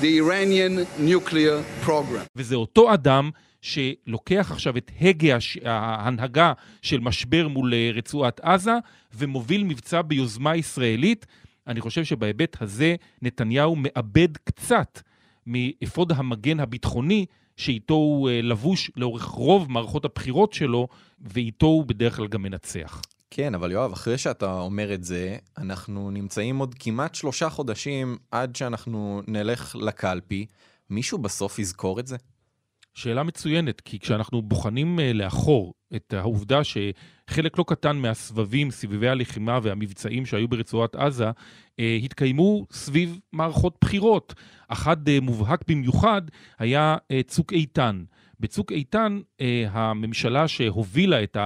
the 0.00 0.18
Iranian 0.20 0.86
nuclear 0.98 1.86
program. 1.86 2.26
וזה 2.36 2.54
אותו 2.54 2.94
אדם 2.94 3.30
שלוקח 3.62 4.50
עכשיו 4.52 4.76
את 4.76 4.90
הגה 5.00 5.38
ההנהגה 5.64 6.52
של 6.82 7.00
משבר 7.00 7.48
מול 7.48 7.74
אה, 7.74 7.90
רצועת 7.94 8.40
עזה 8.40 8.74
ומוביל 9.14 9.64
מבצע 9.64 10.02
ביוזמה 10.02 10.56
ישראלית. 10.56 11.26
אני 11.68 11.80
חושב 11.80 12.04
שבהיבט 12.04 12.56
הזה 12.62 12.94
נתניהו 13.22 13.76
מאבד 13.76 14.36
קצת 14.44 15.00
מאפוד 15.46 16.12
המגן 16.12 16.60
הביטחוני 16.60 17.26
שאיתו 17.56 17.94
הוא 17.94 18.30
אה, 18.30 18.42
לבוש 18.42 18.90
לאורך 18.96 19.24
רוב 19.24 19.70
מערכות 19.70 20.04
הבחירות 20.04 20.52
שלו, 20.52 20.88
ואיתו 21.20 21.66
הוא 21.66 21.84
בדרך 21.86 22.16
כלל 22.16 22.26
גם 22.26 22.42
מנצח. 22.42 23.02
כן, 23.30 23.54
אבל 23.54 23.72
יואב, 23.72 23.92
אחרי 23.92 24.18
שאתה 24.18 24.60
אומר 24.60 24.94
את 24.94 25.04
זה, 25.04 25.36
אנחנו 25.58 26.10
נמצאים 26.10 26.58
עוד 26.58 26.74
כמעט 26.78 27.14
שלושה 27.14 27.50
חודשים 27.50 28.16
עד 28.30 28.56
שאנחנו 28.56 29.22
נלך 29.26 29.76
לקלפי. 29.76 30.46
מישהו 30.90 31.18
בסוף 31.18 31.58
יזכור 31.58 32.00
את 32.00 32.06
זה? 32.06 32.16
שאלה 32.94 33.22
מצוינת, 33.22 33.80
כי 33.80 33.98
כשאנחנו 33.98 34.42
בוחנים 34.42 35.00
אה, 35.00 35.12
לאחור 35.12 35.74
את 35.96 36.12
העובדה 36.12 36.60
שחלק 36.64 37.58
לא 37.58 37.64
קטן 37.68 37.96
מהסבבים, 37.96 38.70
סבבי 38.70 39.08
הלחימה 39.08 39.58
והמבצעים 39.62 40.26
שהיו 40.26 40.48
ברצועת 40.48 40.94
עזה, 40.94 41.30
אה, 41.80 41.98
התקיימו 42.02 42.66
סביב 42.72 43.18
מערכות 43.32 43.76
בחירות. 43.80 44.34
אחד 44.68 45.08
אה, 45.08 45.20
מובהק 45.22 45.60
במיוחד 45.68 46.22
היה 46.58 46.96
צוק 47.26 47.52
איתן. 47.52 48.04
בצוק 48.40 48.72
איתן, 48.72 49.20
הממשלה 49.70 50.48
שהובילה 50.48 51.22
את 51.22 51.36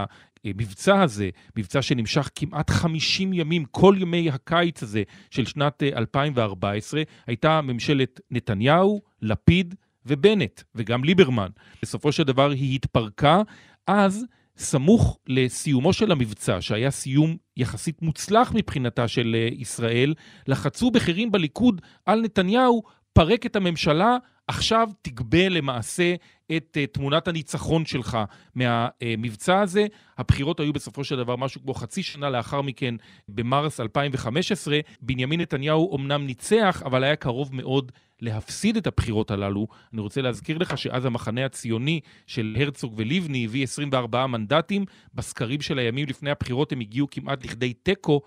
המבצע 0.45 1.03
הזה, 1.03 1.31
מבצע 1.57 1.83
שנמשך 1.83 2.31
כמעט 2.35 2.71
50 2.71 3.33
ימים, 3.33 3.65
כל 3.65 3.95
ימי 3.99 4.31
הקיץ 4.31 4.83
הזה 4.83 5.03
של 5.31 5.47
שנת 5.47 5.83
2014, 5.83 7.03
הייתה 7.27 7.61
ממשלת 7.61 8.21
נתניהו, 8.31 9.01
לפיד, 9.23 9.75
ובנט, 10.07 10.63
וגם 10.75 11.05
ליברמן. 11.05 11.49
בסופו 11.83 12.13
של 12.13 12.23
דבר 12.23 12.51
היא 12.51 12.75
התפרקה, 12.75 13.43
אז 13.87 14.25
סמוך 14.57 15.19
לסיומו 15.27 15.93
של 15.93 16.13
המבצע, 16.13 16.61
שהיה 16.61 16.91
סיום 16.91 17.37
יחסית 17.57 18.03
מוצלח 18.03 18.53
מבחינתה 18.55 19.09
של 19.09 19.37
אה, 19.39 19.49
ישראל, 19.53 20.15
לחצו 20.47 20.91
בכירים 20.91 21.33
בליכוד 21.33 21.81
על 22.07 22.21
נתניהו, 22.21 22.83
פרק 23.13 23.47
את 23.47 23.57
הממשלה, 23.57 24.17
עכשיו 24.49 24.89
תגבה 25.03 25.49
למעשה 25.49 26.15
את 26.57 26.77
uh, 26.77 26.95
תמונת 26.95 27.29
הניצחון 27.29 27.85
שלך 27.87 28.19
מהמבצע 28.55 29.59
uh, 29.59 29.63
הזה. 29.63 29.87
הבחירות 30.19 30.61
היו 30.61 30.73
בסופו 30.73 31.05
של 31.05 31.17
דבר 31.17 31.37
משהו 31.37 31.63
כמו 31.63 31.75
חצי 31.75 32.03
שנה 32.03 32.31
לאחר 32.31 32.63
מכן, 32.63 32.95
במרס 33.29 33.81
2015. 33.81 34.81
בנימין 35.03 35.41
נתניהו 35.41 35.97
אמנם 35.97 36.27
ניצח, 36.27 36.83
אבל 36.85 37.05
היה 37.05 37.17
קרוב 37.17 37.55
מאוד 37.55 37.93
להפסיד 38.21 38.77
את 38.77 38.87
הבחירות 38.87 39.31
הללו. 39.31 39.67
אני 39.93 40.01
רוצה 40.01 40.23
להזכיר 40.23 40.59
לך 40.59 40.79
שאז 40.79 41.05
המחנה 41.05 41.45
הציוני 41.45 42.01
של 42.27 42.57
הרצוג 42.61 42.95
ולבני 42.97 43.45
הביא 43.45 43.65
24 43.65 44.27
מנדטים. 44.27 44.85
בסקרים 45.15 45.61
של 45.61 45.79
הימים 45.79 46.07
לפני 46.09 46.31
הבחירות 46.31 46.73
הם 46.73 46.81
הגיעו 46.81 47.07
כמעט 47.11 47.45
לכדי 47.45 47.73
תיקו. 47.73 48.21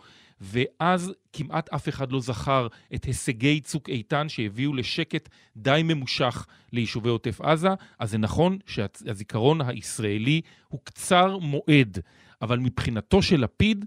ואז 0.45 1.13
כמעט 1.33 1.69
אף 1.73 1.89
אחד 1.89 2.11
לא 2.11 2.19
זכר 2.19 2.67
את 2.95 3.05
הישגי 3.05 3.61
צוק 3.61 3.89
איתן 3.89 4.29
שהביאו 4.29 4.73
לשקט 4.73 5.29
די 5.57 5.81
ממושך 5.83 6.45
ליישובי 6.73 7.09
עוטף 7.09 7.41
עזה. 7.41 7.69
אז 7.99 8.11
זה 8.11 8.17
נכון 8.17 8.57
שהזיכרון 8.65 9.61
הישראלי 9.61 10.41
הוא 10.67 10.79
קצר 10.83 11.37
מועד, 11.37 11.99
אבל 12.41 12.59
מבחינתו 12.59 13.21
של 13.21 13.41
לפיד, 13.41 13.85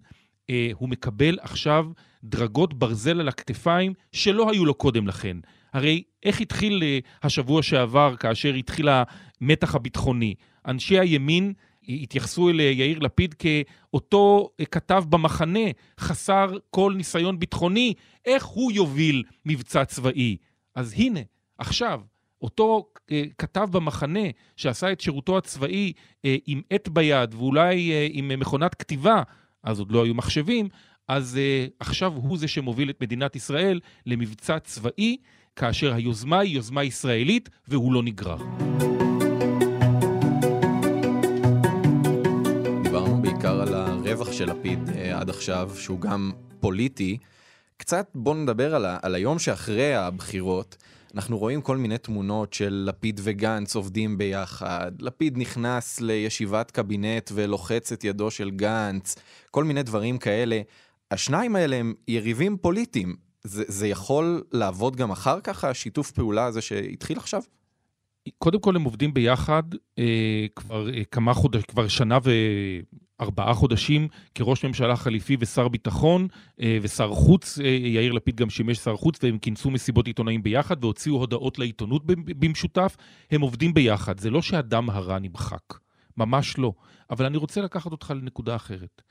אה, 0.51 0.71
הוא 0.75 0.89
מקבל 0.89 1.39
עכשיו 1.41 1.87
דרגות 2.25 2.75
ברזל 2.75 3.21
על 3.21 3.29
הכתפיים 3.29 3.93
שלא 4.13 4.51
היו 4.51 4.65
לו 4.65 4.75
קודם 4.75 5.09
לכן. 5.09 5.37
הרי 5.73 6.03
איך 6.23 6.41
התחיל 6.41 6.83
אה, 6.83 6.99
השבוע 7.23 7.63
שעבר 7.63 8.17
כאשר 8.17 8.55
התחיל 8.55 8.89
המתח 8.89 9.75
הביטחוני? 9.75 10.35
אנשי 10.67 10.99
הימין 10.99 11.53
התייחסו 11.89 12.49
אל 12.49 12.61
יאיר 12.61 12.99
לפיד 12.99 13.35
כאותו 13.35 14.51
כתב 14.71 15.05
במחנה, 15.09 15.61
חסר 16.01 16.57
כל 16.71 16.95
ניסיון 16.97 17.39
ביטחוני, 17.39 17.95
איך 18.25 18.45
הוא 18.45 18.73
יוביל 18.73 19.23
מבצע 19.47 19.85
צבאי? 19.85 20.37
אז 20.75 20.95
הנה, 20.97 21.21
עכשיו, 21.59 22.01
אותו 22.43 22.87
אה, 23.11 23.23
כתב 23.39 23.69
במחנה 23.73 24.21
שעשה 24.57 24.93
את 24.93 25.01
שירותו 25.01 25.39
הצבאי 25.39 25.93
אה, 26.25 26.37
עם 26.47 26.63
עט 26.71 26.89
ביד 26.89 27.35
ואולי 27.35 27.93
אה, 27.93 28.07
עם 28.11 28.41
מכונת 28.41 28.75
כתיבה, 28.75 29.23
אז 29.65 29.79
עוד 29.79 29.93
לא 29.93 30.05
היו 30.05 30.15
מחשבים, 30.15 30.69
אז 31.09 31.39
עכשיו 31.81 32.13
הוא 32.13 32.39
זה 32.39 32.49
שמוביל 32.49 32.91
את 32.91 33.03
מדינת 33.03 33.37
ישראל 33.37 33.81
למבצע 34.07 34.59
צבאי, 34.59 35.17
כאשר 35.57 35.95
היוזמה 35.95 36.39
היא 36.39 36.55
יוזמה 36.55 36.85
ישראלית 36.85 37.49
והוא 37.69 37.93
לא 37.93 38.03
נגרר. 38.03 38.39
הרווח 44.29 44.39
של 44.39 44.51
לפיד 44.51 44.89
אה, 44.89 45.21
עד 45.21 45.31
עכשיו, 45.31 45.71
שהוא 45.77 46.01
גם 46.01 46.33
פוליטי, 46.61 47.19
קצת 47.77 48.11
בוא 48.15 48.35
נדבר 48.35 48.75
על, 48.75 48.87
ה, 48.87 48.99
על 49.03 49.15
היום 49.15 49.39
שאחרי 49.39 49.95
הבחירות. 49.95 50.77
אנחנו 51.15 51.39
רואים 51.39 51.63
כל 51.63 51.77
מיני 51.77 51.99
תמונות 51.99 52.53
של 52.53 52.85
לפיד 52.89 53.21
וגנץ 53.25 53.77
עובדים 53.77 54.19
ביחד, 54.19 54.93
לפיד 55.01 55.39
נכנס 55.39 56.01
לישיבת 56.01 56.71
קבינט 56.71 57.31
ולוחץ 57.35 57.93
את 57.93 58.05
ידו 58.05 58.31
של 58.31 58.51
גנץ, 58.51 59.15
כל 59.51 59.65
מיני 59.65 59.83
דברים 59.83 60.19
כאלה. 60.19 60.61
השניים 61.11 61.57
האלה 61.57 61.77
הם 61.77 61.95
יריבים 62.09 62.57
פוליטיים. 62.57 63.17
זה, 63.45 63.65
זה 63.67 63.89
יכול 63.89 64.43
לעבוד 64.53 64.97
גם 64.97 65.11
אחר 65.11 65.41
כך, 65.41 65.65
השיתוף 65.65 66.11
פעולה 66.11 66.45
הזה 66.45 66.61
שהתחיל 66.61 67.19
עכשיו? 67.19 67.43
קודם 68.39 68.61
כל 68.61 68.77
הם 68.77 68.83
עובדים 68.83 69.15
ביחד 69.15 69.63
אה, 69.99 70.47
כבר 70.57 70.95
אה, 70.95 71.05
כמה 71.05 71.35
חודשים, 71.35 71.67
כבר 71.69 71.89
שנה 71.89 72.19
וארבעה 73.21 73.55
חודשים 73.55 74.09
כראש 74.35 74.65
ממשלה 74.65 74.97
חליפי 74.97 75.37
ושר 75.41 75.69
ביטחון 75.69 76.29
אה, 76.61 76.79
ושר 76.83 77.13
חוץ, 77.13 77.59
אה, 77.59 77.69
יאיר 77.69 78.13
לפיד 78.13 78.37
גם 78.37 78.51
שימש 78.51 78.79
שר 78.79 78.97
חוץ 78.97 79.19
והם 79.23 79.39
כינסו 79.39 79.71
מסיבות 79.71 80.07
עיתונאים 80.07 80.43
ביחד 80.43 80.85
והוציאו 80.85 81.17
הודעות 81.17 81.59
לעיתונות 81.59 82.03
במשותף, 82.07 82.97
הם 83.31 83.41
עובדים 83.41 83.75
ביחד, 83.75 84.21
זה 84.21 84.31
לא 84.31 84.43
שהדם 84.43 84.91
הרע 84.91 85.19
נמחק, 85.19 85.75
ממש 86.17 86.59
לא. 86.59 86.73
אבל 87.11 87.27
אני 87.27 87.37
רוצה 87.37 87.61
לקחת 87.61 87.93
אותך 87.93 88.13
לנקודה 88.17 88.57
אחרת. 88.57 89.03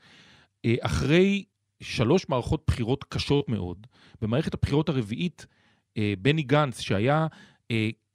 אה, 0.64 0.74
אחרי 0.80 1.44
שלוש 1.80 2.28
מערכות 2.28 2.62
בחירות 2.66 3.04
קשות 3.04 3.48
מאוד, 3.48 3.86
במערכת 4.22 4.54
הבחירות 4.54 4.88
הרביעית, 4.88 5.46
בני 6.18 6.42
גנץ, 6.42 6.80
שהיה 6.80 7.26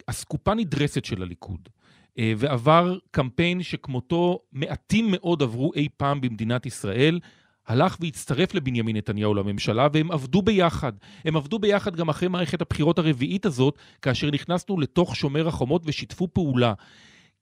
אסקופה 0.08 0.54
נדרסת 0.54 1.06
של 1.06 1.22
הליכוד, 1.22 1.70
ועבר 2.18 2.98
קמפיין 3.12 3.64
שכמותו 3.64 4.40
מעטים 4.52 5.08
מאוד 5.12 5.42
עברו 5.42 5.72
אי 5.74 5.88
פעם 5.98 6.22
במדינת 6.22 6.66
ישראל, 6.66 7.20
הלך 7.68 7.98
והצטרף 8.00 8.54
לבנימין 8.54 8.98
נתניהו 8.98 9.34
לממשלה, 9.34 9.88
והם 9.94 10.12
עבדו 10.12 10.42
ביחד. 10.42 10.94
הם 11.26 11.36
עבדו 11.36 11.60
ביחד 11.60 11.96
גם 11.96 12.10
אחרי 12.10 12.28
מערכת 12.28 12.62
הבחירות 12.62 13.00
הרביעית 13.00 13.46
הזאת, 13.46 13.78
כאשר 14.02 14.32
נכנסנו 14.32 14.80
לתוך 14.80 15.16
שומר 15.16 15.48
החומות 15.48 15.82
ושיתפו 15.86 16.28
פעולה. 16.34 16.74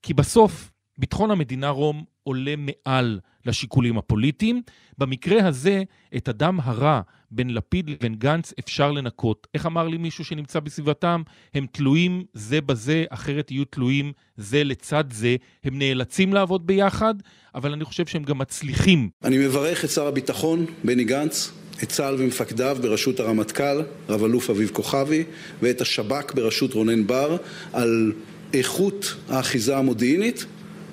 כי 0.02 0.14
בסוף, 0.14 0.71
ביטחון 0.98 1.30
המדינה, 1.30 1.68
רום, 1.68 2.04
עולה 2.22 2.54
מעל 2.56 3.20
לשיקולים 3.46 3.98
הפוליטיים. 3.98 4.62
במקרה 4.98 5.48
הזה, 5.48 5.82
את 6.16 6.28
הדם 6.28 6.58
הרע 6.62 7.00
בין 7.30 7.54
לפיד 7.54 7.90
לבין 7.90 8.14
גנץ 8.14 8.52
אפשר 8.58 8.92
לנקות. 8.92 9.46
איך 9.54 9.66
אמר 9.66 9.88
לי 9.88 9.96
מישהו 9.96 10.24
שנמצא 10.24 10.60
בסביבתם? 10.60 11.22
הם 11.54 11.66
תלויים 11.72 12.24
זה 12.34 12.60
בזה, 12.60 13.04
אחרת 13.10 13.50
יהיו 13.50 13.64
תלויים 13.64 14.12
זה 14.36 14.64
לצד 14.64 15.04
זה. 15.10 15.36
הם 15.64 15.78
נאלצים 15.78 16.32
לעבוד 16.34 16.66
ביחד, 16.66 17.14
אבל 17.54 17.72
אני 17.72 17.84
חושב 17.84 18.06
שהם 18.06 18.22
גם 18.22 18.38
מצליחים. 18.38 19.10
אני 19.24 19.38
מברך 19.38 19.84
את 19.84 19.90
שר 19.90 20.06
הביטחון, 20.06 20.66
בני 20.84 21.04
גנץ, 21.04 21.52
את 21.82 21.88
צה"ל 21.88 22.16
ומפקדיו 22.18 22.76
בראשות 22.82 23.20
הרמטכ"ל, 23.20 23.82
רב-אלוף 24.08 24.50
אביב 24.50 24.70
כוכבי, 24.72 25.24
ואת 25.62 25.80
השב"כ 25.80 26.34
בראשות 26.34 26.72
רונן 26.72 27.06
בר, 27.06 27.36
על 27.72 28.12
איכות 28.54 29.14
האחיזה 29.28 29.76
המודיעינית 29.76 30.46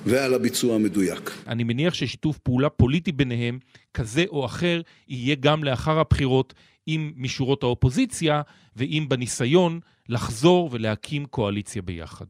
ועל 0.10 0.34
הביצוע 0.34 0.76
המדויק. 0.76 1.32
אני 1.48 1.64
מניח 1.64 1.94
ששיתוף 1.94 2.38
פעולה 2.38 2.70
פוליטי 2.70 3.12
ביניהם, 3.12 3.60
כזה 3.94 4.26
או 4.30 4.46
אחר, 4.46 4.82
יהיה 5.08 5.36
גם 5.36 5.64
לאחר 5.64 6.00
הבחירות, 6.00 6.54
אם 6.88 7.12
משורות 7.16 7.64
האופוזיציה, 7.64 8.42
ואם 8.76 9.06
בניסיון 9.10 9.80
לחזור 10.10 10.70
ולהקים 10.72 11.26
קואליציה 11.26 11.82
ביחד. 11.82 12.26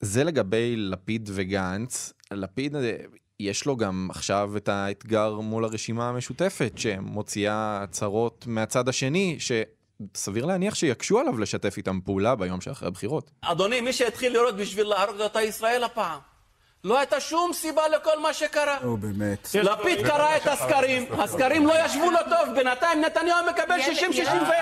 זה 0.00 0.24
לגבי 0.24 0.74
לפיד 0.76 1.30
וגנץ. 1.32 2.12
לפיד, 2.32 2.76
יש 3.40 3.66
לו 3.66 3.76
גם 3.76 4.08
עכשיו 4.10 4.56
את 4.56 4.68
האתגר 4.68 5.40
מול 5.40 5.64
הרשימה 5.64 6.08
המשותפת, 6.08 6.72
שמוציאה 6.76 7.82
הצהרות 7.82 8.44
מהצד 8.46 8.88
השני, 8.88 9.36
ש... 9.38 9.52
סביר 10.14 10.46
להניח 10.46 10.74
שיקשו 10.74 11.18
עליו 11.18 11.38
לשתף 11.38 11.76
איתם 11.76 11.98
פעולה 12.04 12.34
ביום 12.34 12.60
שאחרי 12.60 12.88
הבחירות. 12.88 13.30
אדוני, 13.40 13.80
מי 13.80 13.92
שהתחיל 13.92 14.32
לראות 14.32 14.56
בשביל 14.56 14.86
להרוג 14.86 15.20
את 15.20 15.36
ישראל 15.36 15.84
הפעם. 15.84 16.18
לא 16.84 16.98
הייתה 16.98 17.20
שום 17.20 17.52
סיבה 17.52 17.82
לכל 17.88 18.22
מה 18.22 18.32
שקרה. 18.32 18.78
נו, 18.82 18.96
באמת. 18.96 19.48
לפיד 19.54 20.06
קרא 20.06 20.36
את 20.36 20.46
הסקרים, 20.46 21.04
הסקרים 21.12 21.66
לא 21.66 21.74
ישבו 21.84 22.10
לו 22.10 22.18
טוב, 22.18 22.54
בינתיים 22.54 23.00
נתניהו 23.00 23.38
מקבל 23.50 23.78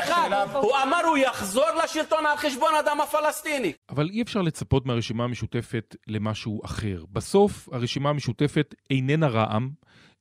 60-61. 0.08 0.12
הוא 0.54 0.72
אמר 0.82 1.06
הוא 1.06 1.16
יחזור 1.16 1.66
לשלטון 1.84 2.26
על 2.26 2.36
חשבון 2.36 2.74
הדם 2.74 2.98
הפלסטיני. 3.02 3.72
אבל 3.90 4.08
אי 4.12 4.22
אפשר 4.22 4.42
לצפות 4.42 4.86
מהרשימה 4.86 5.24
המשותפת 5.24 5.96
למשהו 6.06 6.60
אחר. 6.64 7.04
בסוף 7.12 7.68
הרשימה 7.72 8.10
המשותפת 8.10 8.74
איננה 8.90 9.28
רע"מ, 9.28 9.70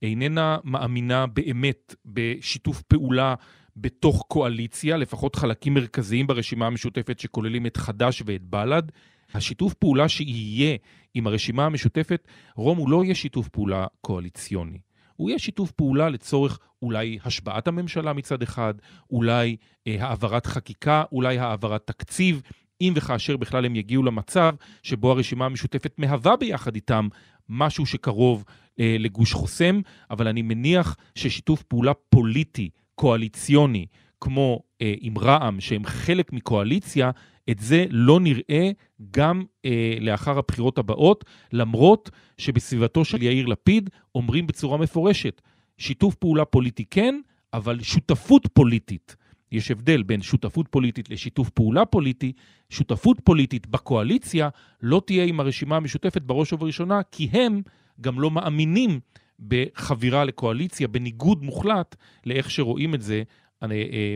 איננה 0.01 0.57
מאמינה 0.63 1.27
באמת 1.27 1.95
בשיתוף 2.05 2.81
פעולה 2.81 3.35
בתוך 3.75 4.25
קואליציה, 4.27 4.97
לפחות 4.97 5.35
חלקים 5.35 5.73
מרכזיים 5.73 6.27
ברשימה 6.27 6.67
המשותפת 6.67 7.19
שכוללים 7.19 7.65
את 7.65 7.77
חד"ש 7.77 8.23
ואת 8.25 8.41
בל"ד. 8.41 8.91
השיתוף 9.33 9.73
פעולה 9.73 10.09
שיהיה 10.09 10.77
עם 11.17 11.27
הרשימה 11.27 11.65
המשותפת, 11.65 12.27
רום, 12.55 12.77
הוא 12.77 12.89
לא 12.89 13.03
יהיה 13.03 13.15
שיתוף 13.15 13.47
פעולה 13.49 13.85
קואליציוני. 14.01 14.79
הוא 15.15 15.29
יהיה 15.29 15.39
שיתוף 15.39 15.71
פעולה 15.71 16.09
לצורך 16.09 16.59
אולי 16.81 17.19
השבעת 17.25 17.67
הממשלה 17.67 18.13
מצד 18.13 18.41
אחד, 18.41 18.73
אולי 19.11 19.55
אה, 19.87 19.95
העברת 19.99 20.45
חקיקה, 20.45 21.03
אולי 21.11 21.37
העברת 21.39 21.81
תקציב, 21.87 22.41
אם 22.81 22.93
וכאשר 22.95 23.37
בכלל 23.37 23.65
הם 23.65 23.75
יגיעו 23.75 24.03
למצב 24.03 24.55
שבו 24.83 25.11
הרשימה 25.11 25.45
המשותפת 25.45 25.93
מהווה 25.97 26.35
ביחד 26.35 26.75
איתם 26.75 27.07
משהו 27.49 27.85
שקרוב 27.85 28.43
אה, 28.79 28.95
לגוש 28.99 29.33
חוסם, 29.33 29.81
אבל 30.11 30.27
אני 30.27 30.41
מניח 30.41 30.97
ששיתוף 31.15 31.63
פעולה 31.63 31.93
פוליטי, 31.93 32.69
קואליציוני, 32.95 33.85
כמו 34.21 34.63
אה, 34.81 34.93
עם 34.99 35.17
רע"מ, 35.17 35.59
שהם 35.59 35.85
חלק 35.85 36.33
מקואליציה, 36.33 37.11
את 37.49 37.59
זה 37.59 37.85
לא 37.89 38.19
נראה 38.19 38.71
גם 39.11 39.43
אה, 39.65 39.97
לאחר 40.01 40.37
הבחירות 40.37 40.77
הבאות, 40.77 41.25
למרות 41.53 42.09
שבסביבתו 42.37 43.05
של 43.05 43.23
יאיר 43.23 43.45
לפיד 43.45 43.89
אומרים 44.15 44.47
בצורה 44.47 44.77
מפורשת, 44.77 45.41
שיתוף 45.77 46.15
פעולה 46.15 46.45
פוליטי 46.45 46.85
כן, 46.85 47.19
אבל 47.53 47.81
שותפות 47.81 48.47
פוליטית. 48.53 49.15
יש 49.51 49.71
הבדל 49.71 50.03
בין 50.03 50.21
שותפות 50.21 50.67
פוליטית 50.69 51.09
לשיתוף 51.09 51.49
פעולה 51.49 51.85
פוליטי. 51.85 52.31
שותפות 52.69 53.17
פוליטית 53.23 53.67
בקואליציה 53.67 54.49
לא 54.81 55.01
תהיה 55.05 55.25
עם 55.25 55.39
הרשימה 55.39 55.75
המשותפת 55.75 56.21
בראש 56.21 56.53
ובראשונה, 56.53 57.03
כי 57.11 57.29
הם 57.31 57.61
גם 58.01 58.19
לא 58.19 58.31
מאמינים 58.31 58.99
בחבירה 59.39 60.25
לקואליציה, 60.25 60.87
בניגוד 60.87 61.43
מוחלט 61.43 61.95
לאיך 62.25 62.51
שרואים 62.51 62.95
את 62.95 63.01
זה 63.01 63.23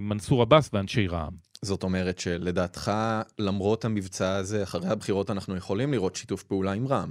מנסור 0.01 0.41
עבאס 0.41 0.69
ואנשי 0.74 1.07
רע"מ. 1.07 1.51
זאת 1.62 1.83
אומרת 1.83 2.19
שלדעתך, 2.19 2.91
למרות 3.39 3.86
המבצע 3.86 4.36
הזה, 4.36 4.63
אחרי 4.63 4.88
הבחירות 4.88 5.31
אנחנו 5.31 5.55
יכולים 5.55 5.91
לראות 5.91 6.16
שיתוף 6.16 6.44
פעולה 6.44 6.72
עם 6.72 6.87
רע"מ. 6.87 7.09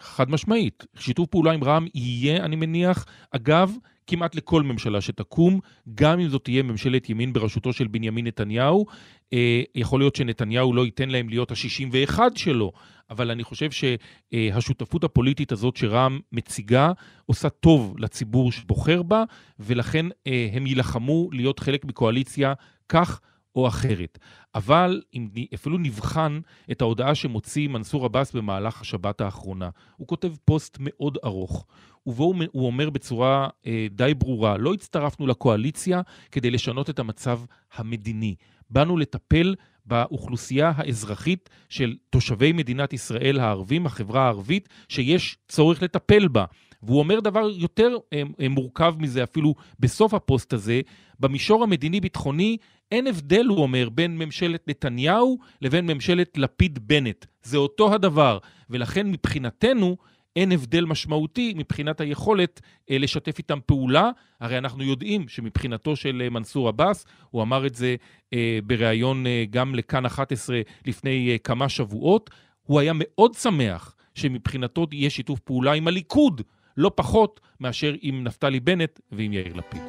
חד 0.00 0.30
משמעית. 0.30 0.84
שיתוף 0.98 1.28
פעולה 1.28 1.52
עם 1.52 1.64
רע"מ 1.64 1.86
יהיה, 1.94 2.44
אני 2.44 2.56
מניח, 2.56 3.06
אגב, 3.30 3.72
כמעט 4.06 4.34
לכל 4.34 4.62
ממשלה 4.62 5.00
שתקום, 5.00 5.60
גם 5.94 6.20
אם 6.20 6.28
זאת 6.28 6.44
תהיה 6.44 6.62
ממשלת 6.62 7.10
ימין 7.10 7.32
בראשותו 7.32 7.72
של 7.72 7.86
בנימין 7.86 8.26
נתניהו. 8.26 8.86
אה, 9.32 9.62
יכול 9.74 10.00
להיות 10.00 10.16
שנתניהו 10.16 10.72
לא 10.72 10.84
ייתן 10.84 11.08
להם 11.08 11.28
להיות 11.28 11.50
ה-61 11.50 12.18
שלו, 12.34 12.72
אבל 13.10 13.30
אני 13.30 13.44
חושב 13.44 13.68
שהשותפות 13.70 15.04
הפוליטית 15.04 15.52
הזאת 15.52 15.76
שרע"מ 15.76 16.20
מציגה 16.32 16.92
עושה 17.26 17.48
טוב 17.48 17.94
לציבור 17.98 18.52
שבוחר 18.52 19.02
בה, 19.02 19.24
ולכן 19.58 20.06
אה, 20.26 20.48
הם 20.52 20.66
יילחמו 20.66 21.28
להיות 21.32 21.58
חלק 21.58 21.84
מקואליציה 21.84 22.54
כך 22.88 23.20
או 23.56 23.68
אחרת. 23.68 24.18
אבל 24.54 25.02
אם 25.14 25.28
אפילו 25.54 25.78
נבחן 25.78 26.40
את 26.70 26.82
ההודעה 26.82 27.14
שמוציא 27.14 27.68
מנסור 27.68 28.04
עבאס 28.04 28.32
במהלך 28.32 28.80
השבת 28.80 29.20
האחרונה, 29.20 29.68
הוא 29.96 30.06
כותב 30.06 30.32
פוסט 30.44 30.76
מאוד 30.80 31.18
ארוך, 31.24 31.66
ובו 32.06 32.34
הוא 32.52 32.66
אומר 32.66 32.90
בצורה 32.90 33.48
אה, 33.66 33.86
די 33.90 34.14
ברורה, 34.14 34.56
לא 34.56 34.74
הצטרפנו 34.74 35.26
לקואליציה 35.26 36.00
כדי 36.32 36.50
לשנות 36.50 36.90
את 36.90 36.98
המצב 36.98 37.40
המדיני. 37.74 38.34
באנו 38.70 38.96
לטפל 38.96 39.54
באוכלוסייה 39.86 40.72
האזרחית 40.76 41.50
של 41.68 41.96
תושבי 42.10 42.52
מדינת 42.52 42.92
ישראל 42.92 43.40
הערבים, 43.40 43.86
החברה 43.86 44.24
הערבית, 44.24 44.68
שיש 44.88 45.36
צורך 45.48 45.82
לטפל 45.82 46.28
בה. 46.28 46.44
והוא 46.82 46.98
אומר 46.98 47.20
דבר 47.20 47.48
יותר 47.56 47.96
אה, 48.12 48.22
אה, 48.40 48.48
מורכב 48.48 48.94
מזה 48.98 49.22
אפילו 49.22 49.54
בסוף 49.80 50.14
הפוסט 50.14 50.52
הזה, 50.52 50.80
במישור 51.20 51.62
המדיני-ביטחוני 51.62 52.56
אין 52.92 53.06
הבדל, 53.06 53.46
הוא 53.46 53.62
אומר, 53.62 53.88
בין 53.88 54.18
ממשלת 54.18 54.68
נתניהו 54.68 55.38
לבין 55.62 55.86
ממשלת 55.86 56.38
לפיד-בנט. 56.38 57.26
זה 57.42 57.56
אותו 57.56 57.94
הדבר, 57.94 58.38
ולכן 58.70 59.10
מבחינתנו 59.10 59.96
אין 60.36 60.52
הבדל 60.52 60.84
משמעותי 60.84 61.54
מבחינת 61.56 62.00
היכולת 62.00 62.60
אה, 62.90 62.98
לשתף 62.98 63.38
איתם 63.38 63.58
פעולה. 63.66 64.10
הרי 64.40 64.58
אנחנו 64.58 64.84
יודעים 64.84 65.28
שמבחינתו 65.28 65.96
של 65.96 66.22
אה, 66.24 66.30
מנסור 66.30 66.68
עבאס, 66.68 67.04
הוא 67.30 67.42
אמר 67.42 67.66
את 67.66 67.74
זה 67.74 67.96
אה, 68.32 68.58
בריאיון 68.64 69.26
אה, 69.26 69.44
גם 69.50 69.74
לכאן 69.74 70.06
11 70.06 70.60
לפני 70.86 71.30
אה, 71.32 71.38
כמה 71.38 71.68
שבועות, 71.68 72.30
הוא 72.62 72.80
היה 72.80 72.92
מאוד 72.94 73.34
שמח 73.34 73.94
שמבחינתו 74.14 74.86
יהיה 74.92 75.10
שיתוף 75.10 75.40
פעולה 75.40 75.72
עם 75.72 75.88
הליכוד, 75.88 76.42
לא 76.76 76.90
פחות 76.94 77.40
מאשר 77.60 77.94
עם 78.00 78.24
נפתלי 78.24 78.60
בנט 78.60 79.00
ועם 79.12 79.32
יאיר 79.32 79.54
לפיד. 79.54 79.82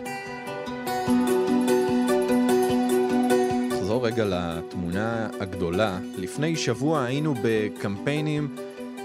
נחזור 3.91 4.07
רגע 4.07 4.25
לתמונה 4.25 5.29
הגדולה. 5.39 5.99
לפני 6.17 6.55
שבוע 6.55 7.03
היינו 7.03 7.33
בקמפיינים 7.43 8.55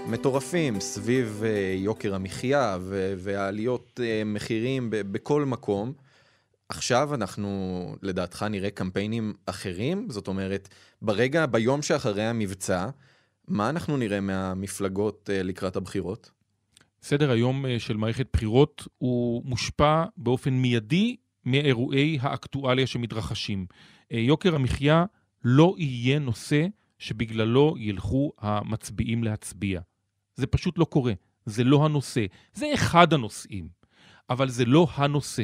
מטורפים 0.09 0.79
סביב 0.79 1.41
אה, 1.45 1.73
יוקר 1.77 2.15
המחיה 2.15 2.77
ועליות 3.17 3.99
אה, 4.03 4.23
מחירים 4.25 4.87
בכל 4.89 5.45
מקום. 5.45 5.93
עכשיו 6.69 7.13
אנחנו 7.13 7.95
לדעתך 8.01 8.43
נראה 8.43 8.69
קמפיינים 8.69 9.33
אחרים? 9.45 10.07
זאת 10.09 10.27
אומרת, 10.27 10.69
ברגע, 11.01 11.45
ביום 11.45 11.81
שאחרי 11.81 12.23
המבצע, 12.23 12.89
מה 13.47 13.69
אנחנו 13.69 13.97
נראה 13.97 14.21
מהמפלגות 14.21 15.29
אה, 15.33 15.43
לקראת 15.43 15.75
הבחירות? 15.75 16.31
סדר 17.01 17.31
היום 17.31 17.65
של 17.77 17.97
מערכת 17.97 18.27
בחירות 18.33 18.87
הוא 18.97 19.41
מושפע 19.45 20.03
באופן 20.17 20.53
מיידי 20.53 21.15
מאירועי 21.45 22.17
האקטואליה 22.21 22.87
שמתרחשים. 22.87 23.65
יוקר 24.11 24.55
המחיה 24.55 25.05
לא 25.43 25.75
יהיה 25.77 26.19
נושא 26.19 26.65
שבגללו 26.99 27.75
ילכו 27.77 28.31
המצביעים 28.39 29.23
להצביע. 29.23 29.81
זה 30.37 30.47
פשוט 30.47 30.77
לא 30.77 30.85
קורה. 30.85 31.13
זה 31.45 31.63
לא 31.63 31.85
הנושא. 31.85 32.25
זה 32.53 32.71
אחד 32.73 33.13
הנושאים, 33.13 33.67
אבל 34.29 34.49
זה 34.49 34.65
לא 34.65 34.87
הנושא. 34.95 35.43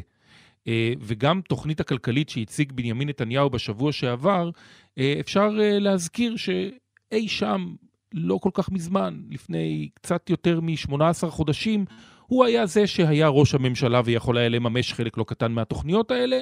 אה, 0.67 0.93
וגם 0.99 1.41
תוכנית 1.41 1.79
הכלכלית 1.79 2.29
שהציג 2.29 2.71
בנימין 2.71 3.09
נתניהו 3.09 3.49
בשבוע 3.49 3.91
שעבר, 3.91 4.49
אה, 4.97 5.15
אפשר 5.19 5.49
אה, 5.61 5.79
להזכיר 5.79 6.35
שאי 6.35 7.27
שם, 7.27 7.75
לא 8.13 8.39
כל 8.41 8.49
כך 8.53 8.71
מזמן, 8.71 9.21
לפני 9.29 9.89
קצת 9.93 10.29
יותר 10.29 10.59
מ-18 10.61 11.29
חודשים, 11.29 11.85
הוא 12.27 12.45
היה 12.45 12.65
זה 12.65 12.87
שהיה 12.87 13.27
ראש 13.27 13.55
הממשלה 13.55 14.01
ויכול 14.05 14.37
היה 14.37 14.49
לממש 14.49 14.93
חלק 14.93 15.17
לא 15.17 15.23
קטן 15.23 15.51
מהתוכניות 15.51 16.11
האלה, 16.11 16.39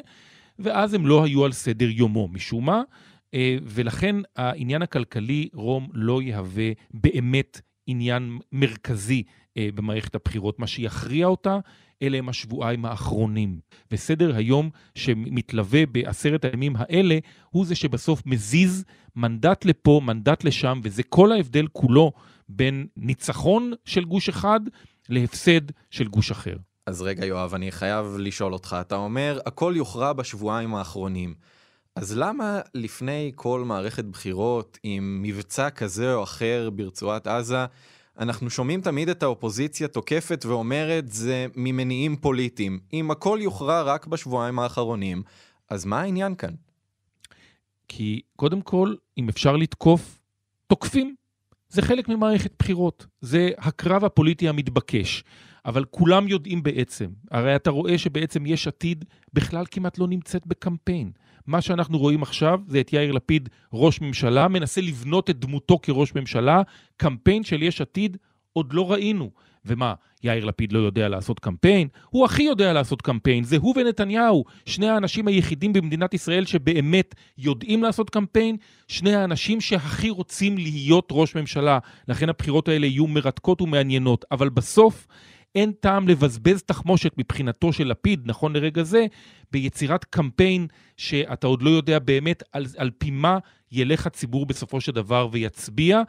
ואז 0.59 0.93
הם 0.93 1.07
לא 1.07 1.23
היו 1.23 1.45
על 1.45 1.51
סדר 1.51 1.89
יומו 1.89 2.27
משום 2.27 2.65
מה, 2.65 2.81
ולכן 3.63 4.15
העניין 4.35 4.81
הכלכלי, 4.81 5.49
רום, 5.53 5.87
לא 5.93 6.21
יהווה 6.21 6.71
באמת 6.93 7.61
עניין 7.87 8.39
מרכזי 8.51 9.23
אה, 9.57 9.69
במערכת 9.75 10.15
הבחירות. 10.15 10.59
מה 10.59 10.67
שיכריע 10.67 11.27
אותה, 11.27 11.59
אלה 12.01 12.17
הם 12.17 12.29
השבועיים 12.29 12.85
האחרונים. 12.85 13.59
וסדר 13.91 14.35
היום 14.35 14.69
שמתלווה 14.95 15.85
בעשרת 15.85 16.45
הימים 16.45 16.73
האלה, 16.77 17.17
הוא 17.49 17.65
זה 17.65 17.75
שבסוף 17.75 18.25
מזיז 18.25 18.85
מנדט 19.15 19.65
לפה, 19.65 20.01
מנדט 20.03 20.43
לשם, 20.43 20.79
וזה 20.83 21.03
כל 21.03 21.31
ההבדל 21.31 21.67
כולו 21.71 22.11
בין 22.49 22.87
ניצחון 22.97 23.73
של 23.85 24.05
גוש 24.05 24.29
אחד 24.29 24.59
להפסד 25.09 25.61
של 25.89 26.07
גוש 26.07 26.31
אחר. 26.31 26.55
אז 26.87 27.01
רגע, 27.01 27.25
יואב, 27.25 27.53
אני 27.53 27.71
חייב 27.71 28.05
לשאול 28.19 28.53
אותך. 28.53 28.75
אתה 28.81 28.95
אומר, 28.95 29.39
הכל 29.45 29.73
יוכרע 29.75 30.13
בשבועיים 30.13 30.75
האחרונים. 30.75 31.33
אז 31.95 32.17
למה 32.17 32.59
לפני 32.73 33.31
כל 33.35 33.63
מערכת 33.65 34.05
בחירות 34.05 34.77
עם 34.83 35.21
מבצע 35.21 35.69
כזה 35.69 36.13
או 36.13 36.23
אחר 36.23 36.69
ברצועת 36.69 37.27
עזה, 37.27 37.65
אנחנו 38.19 38.49
שומעים 38.49 38.81
תמיד 38.81 39.09
את 39.09 39.23
האופוזיציה 39.23 39.87
תוקפת 39.87 40.45
ואומרת 40.45 41.11
זה 41.11 41.45
ממניעים 41.55 42.15
פוליטיים. 42.15 42.79
אם 42.93 43.11
הכל 43.11 43.39
יוכרע 43.41 43.81
רק 43.81 44.07
בשבועיים 44.07 44.59
האחרונים, 44.59 45.23
אז 45.69 45.85
מה 45.85 46.01
העניין 46.01 46.35
כאן? 46.35 46.53
כי 47.87 48.21
קודם 48.35 48.61
כל, 48.61 48.95
אם 49.17 49.29
אפשר 49.29 49.55
לתקוף, 49.55 50.19
תוקפים. 50.67 51.15
זה 51.69 51.81
חלק 51.81 52.09
ממערכת 52.09 52.51
בחירות. 52.59 53.05
זה 53.21 53.49
הקרב 53.57 54.05
הפוליטי 54.05 54.49
המתבקש. 54.49 55.23
אבל 55.65 55.85
כולם 55.85 56.27
יודעים 56.27 56.63
בעצם, 56.63 57.09
הרי 57.31 57.55
אתה 57.55 57.69
רואה 57.69 57.97
שבעצם 57.97 58.45
יש 58.45 58.67
עתיד 58.67 59.05
בכלל 59.33 59.65
כמעט 59.71 59.97
לא 59.97 60.07
נמצאת 60.07 60.47
בקמפיין. 60.47 61.11
מה 61.47 61.61
שאנחנו 61.61 61.97
רואים 61.97 62.23
עכשיו 62.23 62.59
זה 62.67 62.79
את 62.79 62.93
יאיר 62.93 63.11
לפיד, 63.11 63.49
ראש 63.73 64.01
ממשלה, 64.01 64.47
מנסה 64.47 64.81
לבנות 64.81 65.29
את 65.29 65.39
דמותו 65.39 65.79
כראש 65.81 66.15
ממשלה, 66.15 66.61
קמפיין 66.97 67.43
של 67.43 67.63
יש 67.63 67.81
עתיד 67.81 68.17
עוד 68.53 68.73
לא 68.73 68.91
ראינו. 68.91 69.31
ומה, 69.65 69.93
יאיר 70.23 70.45
לפיד 70.45 70.71
לא 70.71 70.79
יודע 70.79 71.09
לעשות 71.09 71.39
קמפיין? 71.39 71.87
הוא 72.09 72.25
הכי 72.25 72.43
יודע 72.43 72.73
לעשות 72.73 73.01
קמפיין, 73.01 73.43
זה 73.43 73.57
הוא 73.57 73.73
ונתניהו, 73.77 74.43
שני 74.65 74.89
האנשים 74.89 75.27
היחידים 75.27 75.73
במדינת 75.73 76.13
ישראל 76.13 76.45
שבאמת 76.45 77.15
יודעים 77.37 77.83
לעשות 77.83 78.09
קמפיין, 78.09 78.57
שני 78.87 79.15
האנשים 79.15 79.61
שהכי 79.61 80.09
רוצים 80.09 80.57
להיות 80.57 81.07
ראש 81.11 81.35
ממשלה. 81.35 81.79
לכן 82.07 82.29
הבחירות 82.29 82.67
האלה 82.67 82.85
יהיו 82.85 83.07
מרתקות 83.07 83.61
ומעניינות, 83.61 84.25
אבל 84.31 84.49
בסוף 84.49 85.07
אין 85.55 85.71
טעם 85.71 86.07
לבזבז 86.07 86.63
תחמושת 86.63 87.11
מבחינתו 87.17 87.73
של 87.73 87.87
לפיד, 87.87 88.21
נכון 88.25 88.53
לרגע 88.53 88.83
זה, 88.83 89.05
ביצירת 89.51 90.03
קמפיין 90.05 90.67
שאתה 90.97 91.47
עוד 91.47 91.61
לא 91.61 91.69
יודע 91.69 91.99
באמת 91.99 92.43
על, 92.51 92.65
על 92.77 92.91
פי 92.97 93.11
מה 93.11 93.37
ילך 93.71 94.07
הציבור 94.07 94.45
בסופו 94.45 94.81
של 94.81 94.91
דבר 94.91 95.27
ויצביע. 95.31 96.01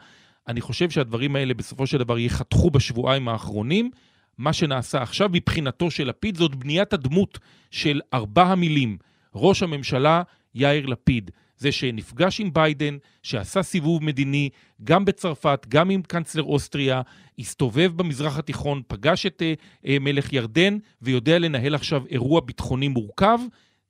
אני 0.47 0.61
חושב 0.61 0.89
שהדברים 0.89 1.35
האלה 1.35 1.53
בסופו 1.53 1.87
של 1.87 1.97
דבר 1.97 2.17
ייחתכו 2.17 2.69
בשבועיים 2.69 3.27
האחרונים. 3.27 3.91
מה 4.37 4.53
שנעשה 4.53 5.01
עכשיו 5.01 5.29
מבחינתו 5.31 5.91
של 5.91 6.07
לפיד 6.07 6.37
זאת 6.37 6.55
בניית 6.55 6.93
הדמות 6.93 7.39
של 7.71 8.01
ארבע 8.13 8.43
המילים, 8.43 8.97
ראש 9.35 9.63
הממשלה 9.63 10.21
יאיר 10.55 10.85
לפיד. 10.85 11.31
זה 11.63 11.71
שנפגש 11.71 12.39
עם 12.39 12.53
ביידן, 12.53 12.97
שעשה 13.23 13.63
סיבוב 13.63 14.03
מדיני, 14.03 14.49
גם 14.83 15.05
בצרפת, 15.05 15.65
גם 15.69 15.89
עם 15.89 16.01
קנצלר 16.01 16.43
אוסטריה, 16.43 17.01
הסתובב 17.39 17.91
במזרח 17.95 18.37
התיכון, 18.37 18.81
פגש 18.87 19.25
את 19.25 19.41
uh, 19.41 19.85
uh, 19.85 19.89
מלך 20.01 20.33
ירדן, 20.33 20.77
ויודע 21.01 21.39
לנהל 21.39 21.75
עכשיו 21.75 22.03
אירוע 22.09 22.41
ביטחוני 22.41 22.87
מורכב. 22.87 23.39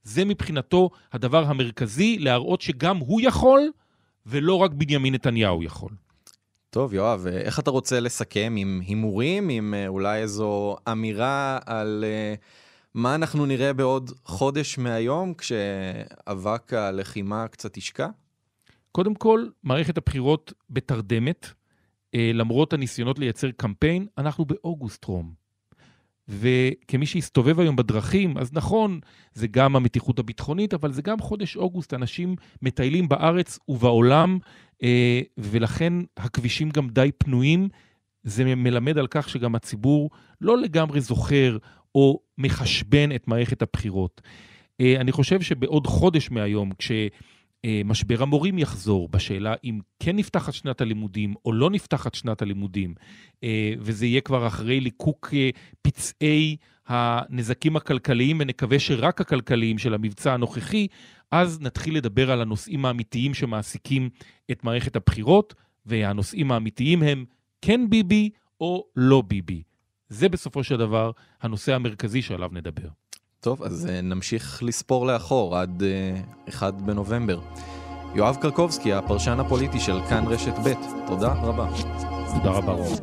זה 0.03 0.25
מבחינתו 0.25 0.89
הדבר 1.13 1.43
המרכזי, 1.45 2.17
להראות 2.19 2.61
שגם 2.61 2.97
הוא 2.97 3.21
יכול, 3.23 3.61
ולא 4.25 4.55
רק 4.55 4.71
בנימין 4.71 5.13
נתניהו 5.13 5.63
יכול. 5.63 5.91
טוב, 6.69 6.93
יואב, 6.93 7.27
איך 7.27 7.59
אתה 7.59 7.71
רוצה 7.71 7.99
לסכם? 7.99 8.55
עם 8.57 8.81
הימורים? 8.85 9.49
עם 9.49 9.73
אולי 9.87 10.21
איזו 10.21 10.75
אמירה 10.91 11.59
על... 11.65 12.03
Uh... 12.37 12.62
מה 12.93 13.15
אנחנו 13.15 13.45
נראה 13.45 13.73
בעוד 13.73 14.11
חודש 14.25 14.77
מהיום, 14.77 15.33
כשאבק 15.33 16.73
הלחימה 16.73 17.47
קצת 17.47 17.77
ישקע? 17.77 18.07
קודם 18.91 19.15
כל, 19.15 19.47
מערכת 19.63 19.97
הבחירות 19.97 20.53
בתרדמת. 20.69 21.47
אה, 22.15 22.31
למרות 22.33 22.73
הניסיונות 22.73 23.19
לייצר 23.19 23.51
קמפיין, 23.51 24.07
אנחנו 24.17 24.45
באוגוסט 24.45 25.05
רום. 25.05 25.33
וכמי 26.27 27.05
שהסתובב 27.05 27.59
היום 27.59 27.75
בדרכים, 27.75 28.37
אז 28.37 28.53
נכון, 28.53 28.99
זה 29.33 29.47
גם 29.47 29.75
המתיחות 29.75 30.19
הביטחונית, 30.19 30.73
אבל 30.73 30.91
זה 30.91 31.01
גם 31.01 31.19
חודש 31.19 31.57
אוגוסט, 31.57 31.93
אנשים 31.93 32.35
מטיילים 32.61 33.09
בארץ 33.09 33.59
ובעולם, 33.67 34.37
אה, 34.83 35.21
ולכן 35.37 35.93
הכבישים 36.17 36.69
גם 36.69 36.89
די 36.89 37.09
פנויים. 37.17 37.69
זה 38.23 38.55
מלמד 38.55 38.97
על 38.97 39.07
כך 39.07 39.29
שגם 39.29 39.55
הציבור 39.55 40.09
לא 40.41 40.57
לגמרי 40.57 41.01
זוכר 41.01 41.57
או 41.95 42.19
מחשבן 42.37 43.15
את 43.15 43.27
מערכת 43.27 43.61
הבחירות. 43.61 44.21
אה, 44.81 44.95
אני 45.01 45.11
חושב 45.11 45.41
שבעוד 45.41 45.87
חודש 45.87 46.31
מהיום, 46.31 46.71
כשמשבר 46.77 48.23
המורים 48.23 48.59
יחזור 48.59 49.09
בשאלה 49.09 49.53
אם 49.63 49.79
כן 49.99 50.15
נפתחת 50.15 50.53
שנת 50.53 50.81
הלימודים 50.81 51.33
או 51.45 51.53
לא 51.53 51.69
נפתחת 51.69 52.15
שנת 52.15 52.41
הלימודים, 52.41 52.93
אה, 53.43 53.73
וזה 53.79 54.05
יהיה 54.05 54.21
כבר 54.21 54.47
אחרי 54.47 54.79
ליקוק 54.79 55.29
אה, 55.33 55.49
פצעי 55.81 56.57
הנזקים 56.87 57.75
הכלכליים, 57.75 58.37
ונקווה 58.39 58.79
שרק 58.79 59.21
הכלכליים 59.21 59.77
של 59.77 59.93
המבצע 59.93 60.33
הנוכחי, 60.33 60.87
אז 61.31 61.61
נתחיל 61.61 61.97
לדבר 61.97 62.31
על 62.31 62.41
הנושאים 62.41 62.85
האמיתיים 62.85 63.33
שמעסיקים 63.33 64.09
את 64.51 64.63
מערכת 64.63 64.95
הבחירות, 64.95 65.53
והנושאים 65.85 66.51
האמיתיים 66.51 67.03
הם 67.03 67.25
כן 67.61 67.89
ביבי 67.89 68.29
או 68.61 68.85
לא 68.95 69.23
ביבי. 69.27 69.63
זה 70.13 70.29
בסופו 70.29 70.63
של 70.63 70.77
דבר 70.77 71.11
הנושא 71.41 71.75
המרכזי 71.75 72.21
שעליו 72.21 72.49
נדבר. 72.51 72.87
טוב, 73.39 73.63
אז 73.63 73.85
uh, 73.85 74.01
נמשיך 74.01 74.63
לספור 74.63 75.07
לאחור 75.07 75.57
עד 75.57 75.81
uh, 75.81 75.85
אה, 75.85 76.49
1 76.49 76.73
בנובמבר. 76.73 77.39
יואב 78.15 78.37
קרקובסקי, 78.41 78.93
הפרשן 78.93 79.39
הפוליטי 79.39 79.79
של 79.79 79.97
כאן 80.09 80.23
רשת 80.27 80.53
ב', 80.65 80.73
תודה 81.07 81.33
רבה. 81.33 81.67
תודה 82.33 82.49
רבה 82.49 82.71
רוב. 82.71 82.99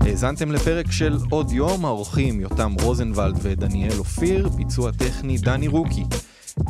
האזנתם 0.00 0.52
לפרק 0.52 0.92
של 0.92 1.16
עוד 1.30 1.50
יום, 1.50 1.84
האורחים 1.84 2.40
יותם 2.40 2.74
רוזנבלד 2.82 3.38
ודניאל 3.42 3.98
אופיר, 3.98 4.48
ביצוע 4.48 4.90
טכני 4.92 5.38
דני 5.38 5.68
רוקי. 5.68 6.04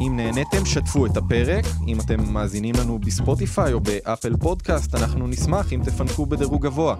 אם 0.00 0.16
נהניתם, 0.16 0.64
שתפו 0.64 1.06
את 1.06 1.16
הפרק. 1.16 1.64
אם 1.88 2.00
אתם 2.00 2.32
מאזינים 2.32 2.74
לנו 2.78 2.98
בספוטיפיי 2.98 3.72
או 3.72 3.80
באפל 3.80 4.36
פודקאסט, 4.36 4.94
אנחנו 4.94 5.26
נשמח 5.26 5.72
אם 5.72 5.80
תפנקו 5.84 6.26
בדירוג 6.26 6.66
גבוה. 6.66 6.94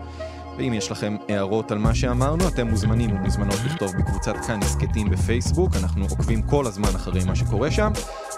ואם 0.61 0.73
יש 0.75 0.91
לכם 0.91 1.17
הערות 1.29 1.71
על 1.71 1.79
מה 1.79 1.95
שאמרנו, 1.95 2.49
אתם 2.49 2.67
מוזמנים 2.69 3.13
ומוזמנות 3.13 3.59
לכתוב 3.65 3.93
בקבוצת 3.99 4.37
כאן 4.47 4.63
הסכתים 4.63 5.11
בפייסבוק, 5.11 5.77
אנחנו 5.77 6.07
עוקבים 6.11 6.43
כל 6.43 6.67
הזמן 6.67 6.89
אחרי 6.97 7.25
מה 7.25 7.37
שקורה 7.37 7.71
שם, 7.71 7.93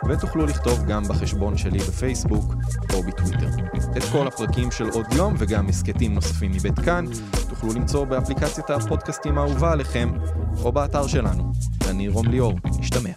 ותוכלו 0.08 0.46
לכתוב 0.46 0.84
גם 0.84 1.02
בחשבון 1.02 1.56
שלי 1.56 1.78
בפייסבוק 1.78 2.54
או 2.94 3.02
בטוויטר. 3.02 3.48
את 3.96 4.02
כל 4.12 4.26
הפרקים 4.26 4.70
של 4.70 4.88
עוד 4.88 5.06
יום 5.12 5.34
וגם 5.38 5.68
הסכתים 5.68 6.14
נוספים 6.14 6.50
מבית 6.50 6.78
כאן, 6.78 7.04
תוכלו 7.48 7.72
למצוא 7.72 8.04
באפליקציית 8.04 8.70
הפודקאסטים 8.70 9.38
האהובה 9.38 9.72
עליכם, 9.72 10.12
או 10.62 10.72
באתר 10.72 11.06
שלנו. 11.06 11.52
אני 11.90 12.08
רום 12.08 12.26
ליאור, 12.26 12.58
נשתמע. 12.78 13.10